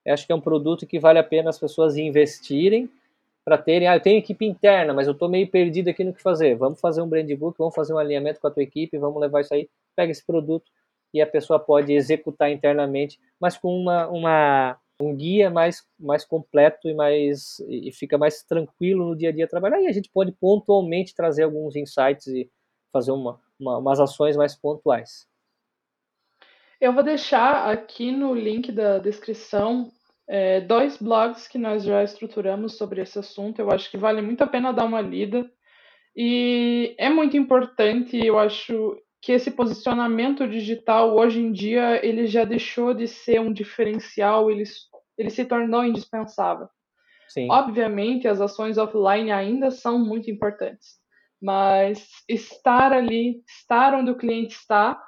acho 0.06 0.26
que 0.26 0.32
é 0.32 0.34
um 0.34 0.40
produto 0.42 0.86
que 0.86 0.98
vale 0.98 1.18
a 1.18 1.24
pena 1.24 1.48
as 1.48 1.58
pessoas 1.58 1.96
investirem 1.96 2.90
para 3.48 3.56
terem, 3.56 3.88
ah, 3.88 3.96
eu 3.96 4.00
tenho 4.00 4.18
equipe 4.18 4.44
interna, 4.44 4.92
mas 4.92 5.06
eu 5.06 5.14
estou 5.14 5.26
meio 5.26 5.50
perdido 5.50 5.88
aqui 5.88 6.04
no 6.04 6.12
que 6.12 6.20
fazer. 6.20 6.54
Vamos 6.54 6.78
fazer 6.78 7.00
um 7.00 7.08
brand 7.08 7.32
book, 7.34 7.56
vamos 7.56 7.74
fazer 7.74 7.94
um 7.94 7.98
alinhamento 7.98 8.38
com 8.40 8.46
a 8.46 8.50
tua 8.50 8.62
equipe, 8.62 8.98
vamos 8.98 9.18
levar 9.18 9.40
isso 9.40 9.54
aí, 9.54 9.70
pega 9.96 10.12
esse 10.12 10.24
produto 10.24 10.70
e 11.14 11.22
a 11.22 11.26
pessoa 11.26 11.58
pode 11.58 11.90
executar 11.94 12.50
internamente, 12.50 13.18
mas 13.40 13.56
com 13.56 13.74
uma, 13.74 14.06
uma 14.08 14.78
um 15.00 15.16
guia 15.16 15.48
mais, 15.48 15.82
mais 15.98 16.26
completo 16.26 16.90
e 16.90 16.94
mais 16.94 17.58
e 17.60 17.90
fica 17.90 18.18
mais 18.18 18.42
tranquilo 18.42 19.06
no 19.06 19.16
dia 19.16 19.30
a 19.30 19.32
dia 19.32 19.48
trabalhar. 19.48 19.80
E 19.80 19.86
a 19.86 19.92
gente 19.92 20.10
pode 20.10 20.30
pontualmente 20.32 21.14
trazer 21.14 21.44
alguns 21.44 21.74
insights 21.74 22.26
e 22.26 22.50
fazer 22.92 23.12
uma, 23.12 23.40
uma 23.58 23.78
umas 23.78 23.98
ações 23.98 24.36
mais 24.36 24.54
pontuais. 24.54 25.26
Eu 26.78 26.92
vou 26.92 27.02
deixar 27.02 27.70
aqui 27.70 28.12
no 28.12 28.34
link 28.34 28.70
da 28.70 28.98
descrição 28.98 29.90
é, 30.28 30.60
dois 30.60 30.98
blogs 30.98 31.48
que 31.48 31.56
nós 31.56 31.82
já 31.82 32.04
estruturamos 32.04 32.76
sobre 32.76 33.00
esse 33.00 33.18
assunto. 33.18 33.58
Eu 33.58 33.70
acho 33.70 33.90
que 33.90 33.96
vale 33.96 34.20
muito 34.20 34.42
a 34.42 34.46
pena 34.46 34.72
dar 34.72 34.84
uma 34.84 35.00
lida. 35.00 35.50
E 36.14 36.94
é 36.98 37.08
muito 37.08 37.36
importante, 37.36 38.18
eu 38.18 38.38
acho 38.38 39.00
que 39.22 39.32
esse 39.32 39.50
posicionamento 39.50 40.46
digital 40.46 41.16
hoje 41.16 41.40
em 41.40 41.52
dia 41.52 42.04
ele 42.04 42.26
já 42.26 42.44
deixou 42.44 42.92
de 42.92 43.06
ser 43.06 43.40
um 43.40 43.52
diferencial, 43.52 44.50
ele, 44.50 44.64
ele 45.16 45.30
se 45.30 45.44
tornou 45.44 45.84
indispensável. 45.84 46.68
Sim. 47.28 47.48
Obviamente, 47.50 48.26
as 48.26 48.40
ações 48.40 48.78
offline 48.78 49.30
ainda 49.30 49.70
são 49.70 49.98
muito 49.98 50.30
importantes, 50.30 50.96
mas 51.40 52.08
estar 52.28 52.92
ali, 52.92 53.42
estar 53.46 53.94
onde 53.94 54.10
o 54.10 54.16
cliente 54.16 54.54
está, 54.54 55.00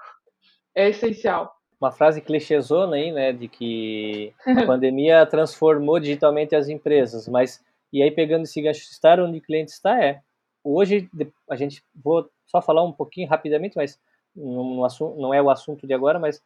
é 0.76 0.90
essencial 0.90 1.52
uma 1.80 1.90
frase 1.90 2.20
clichêzona 2.20 2.96
aí, 2.96 3.10
né, 3.10 3.32
de 3.32 3.48
que 3.48 4.34
a 4.46 4.66
pandemia 4.66 5.24
transformou 5.24 5.98
digitalmente 5.98 6.54
as 6.54 6.68
empresas, 6.68 7.26
mas 7.26 7.64
e 7.92 8.02
aí 8.02 8.10
pegando 8.10 8.42
esse 8.44 8.60
gancho, 8.60 8.82
estar 8.82 9.18
onde 9.18 9.38
o 9.38 9.42
cliente 9.42 9.72
está 9.72 10.02
é. 10.02 10.20
Hoje 10.62 11.08
a 11.48 11.56
gente 11.56 11.82
vou 11.94 12.30
só 12.46 12.60
falar 12.60 12.84
um 12.84 12.92
pouquinho 12.92 13.28
rapidamente, 13.28 13.76
mas 13.76 13.98
não, 14.36 14.86
não 15.16 15.34
é 15.34 15.40
o 15.40 15.50
assunto 15.50 15.86
de 15.86 15.94
agora, 15.94 16.18
mas 16.18 16.42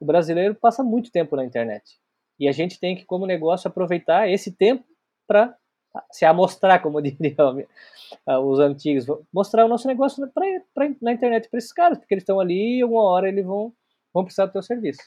o 0.00 0.04
brasileiro 0.04 0.54
passa 0.54 0.82
muito 0.82 1.12
tempo 1.12 1.36
na 1.36 1.44
internet. 1.44 2.00
E 2.40 2.48
a 2.48 2.52
gente 2.52 2.80
tem 2.80 2.96
que, 2.96 3.04
como 3.04 3.26
negócio, 3.26 3.68
aproveitar 3.68 4.28
esse 4.28 4.50
tempo 4.50 4.84
para 5.28 5.54
se 6.10 6.24
amostrar, 6.24 6.80
como 6.82 7.00
diriam 7.02 7.62
os 8.42 8.58
antigos, 8.58 9.06
mostrar 9.32 9.64
o 9.64 9.68
nosso 9.68 9.86
negócio 9.86 10.26
pra, 10.28 10.44
pra 10.74 10.90
na 11.00 11.12
internet 11.12 11.48
para 11.48 11.58
esses 11.58 11.72
caras, 11.72 11.98
porque 11.98 12.14
eles 12.14 12.22
estão 12.22 12.40
ali 12.40 12.78
e 12.78 12.84
uma 12.84 13.02
hora 13.02 13.28
eles 13.28 13.44
vão 13.44 13.72
vão 14.12 14.24
precisar 14.24 14.46
do 14.46 14.52
teu 14.52 14.62
serviço. 14.62 15.02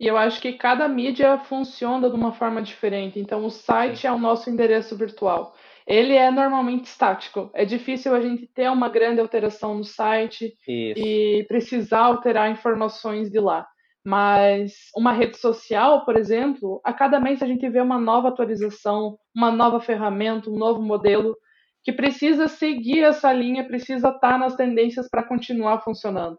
E 0.00 0.06
eu 0.06 0.16
acho 0.16 0.40
que 0.40 0.52
cada 0.52 0.86
mídia 0.86 1.38
funciona 1.38 2.08
de 2.08 2.14
uma 2.14 2.32
forma 2.32 2.62
diferente. 2.62 3.18
Então, 3.18 3.44
o 3.44 3.50
site 3.50 4.06
é 4.06 4.12
o 4.12 4.18
nosso 4.18 4.48
endereço 4.48 4.96
virtual. 4.96 5.54
Ele 5.84 6.14
é 6.14 6.30
normalmente 6.30 6.84
estático. 6.84 7.50
É 7.52 7.64
difícil 7.64 8.14
a 8.14 8.20
gente 8.20 8.46
ter 8.46 8.70
uma 8.70 8.88
grande 8.88 9.20
alteração 9.20 9.74
no 9.74 9.84
site 9.84 10.54
Isso. 10.68 11.00
e 11.00 11.44
precisar 11.48 12.00
alterar 12.00 12.50
informações 12.50 13.28
de 13.28 13.40
lá. 13.40 13.66
Mas 14.04 14.74
uma 14.96 15.12
rede 15.12 15.36
social, 15.36 16.04
por 16.04 16.16
exemplo, 16.16 16.80
a 16.84 16.92
cada 16.92 17.18
mês 17.18 17.42
a 17.42 17.46
gente 17.46 17.68
vê 17.68 17.80
uma 17.80 17.98
nova 17.98 18.28
atualização, 18.28 19.18
uma 19.34 19.50
nova 19.50 19.80
ferramenta, 19.80 20.48
um 20.48 20.56
novo 20.56 20.80
modelo 20.80 21.36
que 21.82 21.92
precisa 21.92 22.46
seguir 22.46 23.02
essa 23.02 23.32
linha, 23.32 23.66
precisa 23.66 24.10
estar 24.10 24.38
nas 24.38 24.54
tendências 24.54 25.08
para 25.10 25.24
continuar 25.24 25.80
funcionando 25.80 26.38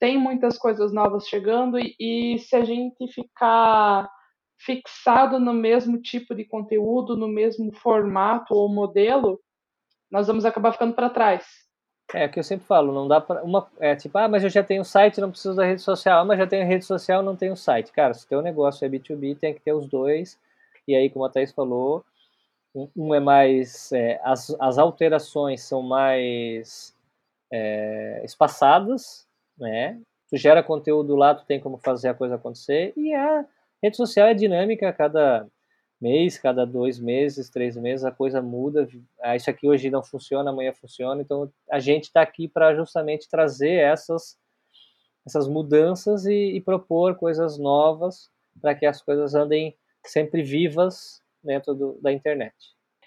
tem 0.00 0.18
muitas 0.18 0.58
coisas 0.58 0.92
novas 0.92 1.28
chegando 1.28 1.78
e, 1.78 1.94
e, 2.00 2.38
se 2.38 2.56
a 2.56 2.64
gente 2.64 3.06
ficar 3.12 4.10
fixado 4.58 5.38
no 5.38 5.52
mesmo 5.52 6.00
tipo 6.00 6.34
de 6.34 6.44
conteúdo, 6.44 7.16
no 7.16 7.28
mesmo 7.28 7.70
formato 7.72 8.54
ou 8.54 8.68
modelo, 8.68 9.38
nós 10.10 10.26
vamos 10.26 10.44
acabar 10.44 10.72
ficando 10.72 10.94
para 10.94 11.10
trás. 11.10 11.46
É 12.12 12.26
o 12.26 12.30
que 12.30 12.40
eu 12.40 12.44
sempre 12.44 12.66
falo, 12.66 12.92
não 12.92 13.06
dá 13.06 13.20
para 13.20 13.44
uma 13.44 13.68
é 13.78 13.94
tipo, 13.94 14.18
ah, 14.18 14.26
mas 14.26 14.42
eu 14.42 14.50
já 14.50 14.64
tenho 14.64 14.84
site, 14.84 15.20
não 15.20 15.30
preciso 15.30 15.54
da 15.54 15.64
rede 15.64 15.80
social. 15.80 16.20
Ah, 16.20 16.24
mas 16.24 16.38
já 16.38 16.46
tenho 16.46 16.66
rede 16.66 16.84
social, 16.84 17.22
não 17.22 17.36
tenho 17.36 17.56
site. 17.56 17.92
Cara, 17.92 18.14
se 18.14 18.26
teu 18.26 18.42
negócio 18.42 18.84
é 18.84 18.88
B2B, 18.88 19.38
tem 19.38 19.54
que 19.54 19.60
ter 19.60 19.72
os 19.72 19.86
dois. 19.86 20.36
E 20.88 20.96
aí, 20.96 21.08
como 21.08 21.24
a 21.24 21.28
Thaís 21.28 21.52
falou, 21.52 22.04
um 22.96 23.14
é 23.14 23.20
mais 23.20 23.92
é, 23.92 24.20
as, 24.24 24.54
as 24.58 24.78
alterações 24.78 25.62
são 25.62 25.82
mais 25.82 26.96
é, 27.52 28.22
espaçadas 28.24 29.29
né? 29.60 30.00
Tu 30.28 30.36
gera 30.36 30.62
conteúdo 30.62 31.14
lá, 31.16 31.34
tu 31.34 31.44
tem 31.44 31.60
como 31.60 31.76
fazer 31.78 32.08
a 32.08 32.14
coisa 32.14 32.36
acontecer 32.36 32.92
e 32.96 33.12
a 33.12 33.44
rede 33.82 33.96
social 33.96 34.28
é 34.28 34.34
dinâmica, 34.34 34.92
cada 34.92 35.46
mês, 36.00 36.38
cada 36.38 36.64
dois 36.64 36.98
meses, 36.98 37.50
três 37.50 37.76
meses, 37.76 38.04
a 38.04 38.10
coisa 38.10 38.40
muda. 38.40 38.88
Ah, 39.20 39.36
isso 39.36 39.50
aqui 39.50 39.68
hoje 39.68 39.90
não 39.90 40.02
funciona, 40.02 40.50
amanhã 40.50 40.72
funciona. 40.72 41.20
Então 41.20 41.52
a 41.70 41.78
gente 41.78 42.04
está 42.04 42.22
aqui 42.22 42.48
para 42.48 42.74
justamente 42.74 43.28
trazer 43.28 43.72
essas 43.72 44.38
essas 45.26 45.46
mudanças 45.46 46.24
e, 46.24 46.56
e 46.56 46.60
propor 46.60 47.14
coisas 47.14 47.58
novas 47.58 48.30
para 48.60 48.74
que 48.74 48.86
as 48.86 49.02
coisas 49.02 49.34
andem 49.34 49.76
sempre 50.04 50.42
vivas 50.42 51.22
dentro 51.42 51.74
do, 51.74 51.98
da 52.00 52.10
internet. 52.10 52.54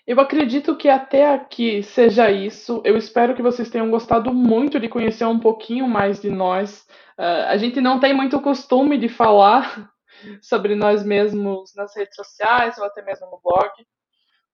Eu 0.05 0.19
acredito 0.19 0.75
que 0.75 0.89
até 0.89 1.33
aqui 1.33 1.81
seja 1.81 2.29
isso. 2.29 2.81
Eu 2.83 2.97
espero 2.97 3.33
que 3.33 3.41
vocês 3.41 3.69
tenham 3.69 3.89
gostado 3.89 4.33
muito 4.33 4.77
de 4.77 4.89
conhecer 4.89 5.23
um 5.25 5.39
pouquinho 5.39 5.87
mais 5.87 6.21
de 6.21 6.29
nós. 6.29 6.85
Uh, 7.17 7.47
a 7.47 7.55
gente 7.55 7.79
não 7.79 8.01
tem 8.01 8.13
muito 8.13 8.41
costume 8.41 8.97
de 8.97 9.07
falar 9.07 9.89
sobre 10.41 10.75
nós 10.75 11.05
mesmos 11.05 11.73
nas 11.73 11.95
redes 11.95 12.15
sociais 12.15 12.77
ou 12.77 12.83
até 12.83 13.01
mesmo 13.01 13.27
no 13.27 13.39
blog. 13.41 13.71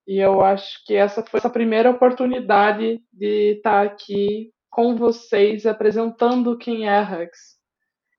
E 0.08 0.20
eu 0.20 0.42
acho 0.42 0.86
que 0.86 0.96
essa 0.96 1.24
foi 1.24 1.40
a 1.44 1.50
primeira 1.50 1.90
oportunidade 1.90 3.02
de 3.12 3.56
estar 3.56 3.84
aqui 3.84 4.52
com 4.70 4.96
vocês 4.96 5.66
apresentando 5.66 6.58
quem 6.58 6.88
é 6.88 7.00
a. 7.00 7.28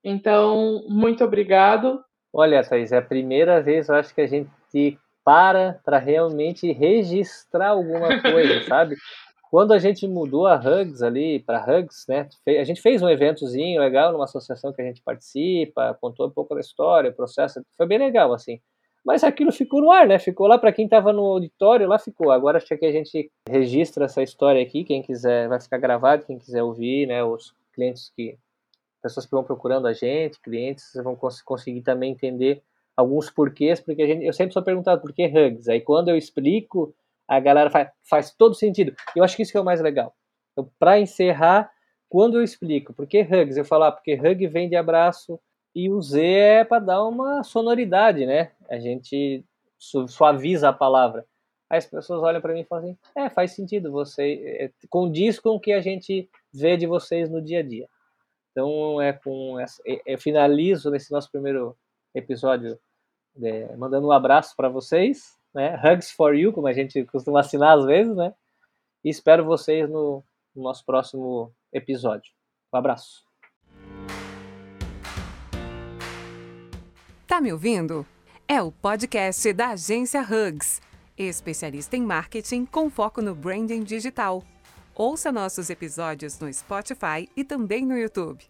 Então, 0.03 0.83
muito 0.89 1.23
obrigado. 1.23 2.03
Olha, 2.33 2.63
Thaís, 2.63 2.91
é 2.91 2.97
a 2.97 3.01
primeira 3.01 3.61
vez, 3.61 3.87
eu 3.87 3.95
acho 3.95 4.13
que 4.13 4.21
a 4.21 4.27
gente 4.27 4.49
para 5.23 5.79
para 5.83 5.97
realmente 5.97 6.71
registrar 6.71 7.69
alguma 7.69 8.21
coisa, 8.21 8.63
sabe? 8.67 8.95
Quando 9.49 9.73
a 9.73 9.79
gente 9.79 10.07
mudou 10.07 10.47
a 10.47 10.55
Hugs 10.55 11.03
ali 11.03 11.39
para 11.39 11.61
Hugs, 11.61 12.05
né? 12.07 12.29
A 12.47 12.63
gente 12.63 12.81
fez 12.81 13.01
um 13.01 13.09
eventozinho 13.09 13.81
legal 13.81 14.13
numa 14.13 14.23
associação 14.23 14.71
que 14.71 14.81
a 14.81 14.85
gente 14.85 15.01
participa, 15.01 15.97
contou 15.99 16.27
um 16.27 16.31
pouco 16.31 16.55
da 16.55 16.61
história, 16.61 17.09
o 17.09 17.13
processo, 17.13 17.61
foi 17.75 17.85
bem 17.85 17.97
legal 17.97 18.33
assim. 18.33 18.61
Mas 19.03 19.23
aquilo 19.23 19.51
ficou 19.51 19.81
no 19.81 19.91
ar, 19.91 20.07
né? 20.07 20.19
Ficou 20.19 20.47
lá 20.47 20.57
para 20.57 20.71
quem 20.71 20.85
estava 20.85 21.11
no 21.11 21.23
auditório, 21.23 21.87
lá 21.87 21.99
ficou. 21.99 22.31
Agora 22.31 22.59
acho 22.59 22.77
que 22.77 22.85
a 22.85 22.91
gente 22.91 23.29
registra 23.49 24.05
essa 24.05 24.21
história 24.21 24.61
aqui, 24.61 24.83
quem 24.83 25.01
quiser 25.01 25.49
vai 25.49 25.59
ficar 25.59 25.79
gravado, 25.79 26.25
quem 26.25 26.37
quiser 26.37 26.63
ouvir, 26.63 27.07
né? 27.07 27.23
Os 27.23 27.53
clientes 27.73 28.11
que 28.15 28.37
pessoas 29.01 29.25
que 29.25 29.31
vão 29.31 29.43
procurando 29.43 29.87
a 29.87 29.93
gente, 29.93 30.39
clientes 30.39 30.91
vão 31.03 31.15
cons 31.15 31.41
conseguir 31.41 31.81
também 31.81 32.11
entender 32.11 32.61
alguns 32.95 33.29
porquês, 33.29 33.79
porque 33.79 34.05
gente, 34.05 34.25
eu 34.25 34.33
sempre 34.33 34.53
sou 34.53 34.63
perguntado 34.63 35.01
por 35.01 35.13
que 35.13 35.25
hugs. 35.25 35.67
Aí 35.67 35.81
quando 35.81 36.09
eu 36.09 36.17
explico, 36.17 36.93
a 37.27 37.39
galera 37.39 37.69
faz, 37.69 37.89
faz 38.03 38.31
todo 38.31 38.55
sentido. 38.55 38.93
Eu 39.15 39.23
acho 39.23 39.35
que 39.35 39.43
isso 39.43 39.51
que 39.51 39.57
é 39.57 39.61
o 39.61 39.65
mais 39.65 39.81
legal. 39.81 40.13
Então, 40.51 40.69
para 40.77 40.99
encerrar, 40.99 41.71
quando 42.09 42.37
eu 42.37 42.43
explico 42.43 42.93
por 42.93 43.07
que 43.07 43.21
hugs, 43.21 43.57
eu 43.57 43.65
falo, 43.65 43.85
ah, 43.85 43.91
porque 43.91 44.15
hug 44.15 44.47
vem 44.47 44.67
de 44.67 44.75
abraço 44.75 45.39
e 45.73 45.89
o 45.89 46.01
Z 46.01 46.21
é 46.21 46.63
para 46.65 46.83
dar 46.83 47.03
uma 47.05 47.43
sonoridade, 47.43 48.25
né? 48.25 48.51
A 48.69 48.77
gente 48.77 49.45
suaviza 49.79 50.69
a 50.69 50.73
palavra. 50.73 51.25
Aí 51.69 51.77
as 51.77 51.85
pessoas 51.85 52.21
olham 52.21 52.41
para 52.41 52.53
mim 52.53 52.59
e 52.59 52.65
falam 52.65 52.83
assim: 52.83 52.97
é, 53.15 53.29
faz 53.29 53.53
sentido, 53.53 53.91
você 53.91 54.43
é, 54.59 54.71
condiz 54.89 55.39
com 55.39 55.51
o 55.51 55.59
que 55.59 55.71
a 55.71 55.79
gente 55.79 56.29
vê 56.53 56.75
de 56.75 56.85
vocês 56.85 57.29
no 57.29 57.41
dia 57.41 57.59
a 57.59 57.63
dia. 57.63 57.87
Então, 58.51 59.01
é 59.01 59.13
com 59.13 59.57
essa, 59.57 59.81
eu 60.05 60.19
finalizo 60.19 60.91
nesse 60.91 61.09
nosso 61.09 61.31
primeiro 61.31 61.77
episódio 62.13 62.79
é, 63.41 63.75
mandando 63.75 64.07
um 64.07 64.11
abraço 64.11 64.55
para 64.55 64.69
vocês, 64.69 65.37
né? 65.53 65.79
Hugs 65.83 66.11
for 66.11 66.35
you, 66.35 66.51
como 66.51 66.67
a 66.67 66.73
gente 66.73 67.03
costuma 67.05 67.39
assinar 67.39 67.77
às 67.77 67.85
vezes, 67.85 68.15
né? 68.15 68.33
E 69.03 69.09
espero 69.09 69.45
vocês 69.45 69.89
no, 69.89 70.23
no 70.55 70.63
nosso 70.63 70.85
próximo 70.85 71.53
episódio. 71.71 72.31
Um 72.73 72.77
abraço. 72.77 73.23
Tá 77.27 77.39
me 77.39 77.51
ouvindo? 77.51 78.05
É 78.47 78.61
o 78.61 78.71
podcast 78.71 79.53
da 79.53 79.69
agência 79.69 80.21
Hugs, 80.21 80.81
especialista 81.17 81.95
em 81.95 82.01
marketing 82.01 82.65
com 82.65 82.89
foco 82.89 83.21
no 83.21 83.33
branding 83.33 83.83
digital. 83.83 84.43
Ouça 84.93 85.31
nossos 85.31 85.69
episódios 85.69 86.37
no 86.39 86.53
Spotify 86.53 87.29
e 87.35 87.45
também 87.45 87.85
no 87.85 87.97
YouTube. 87.97 88.45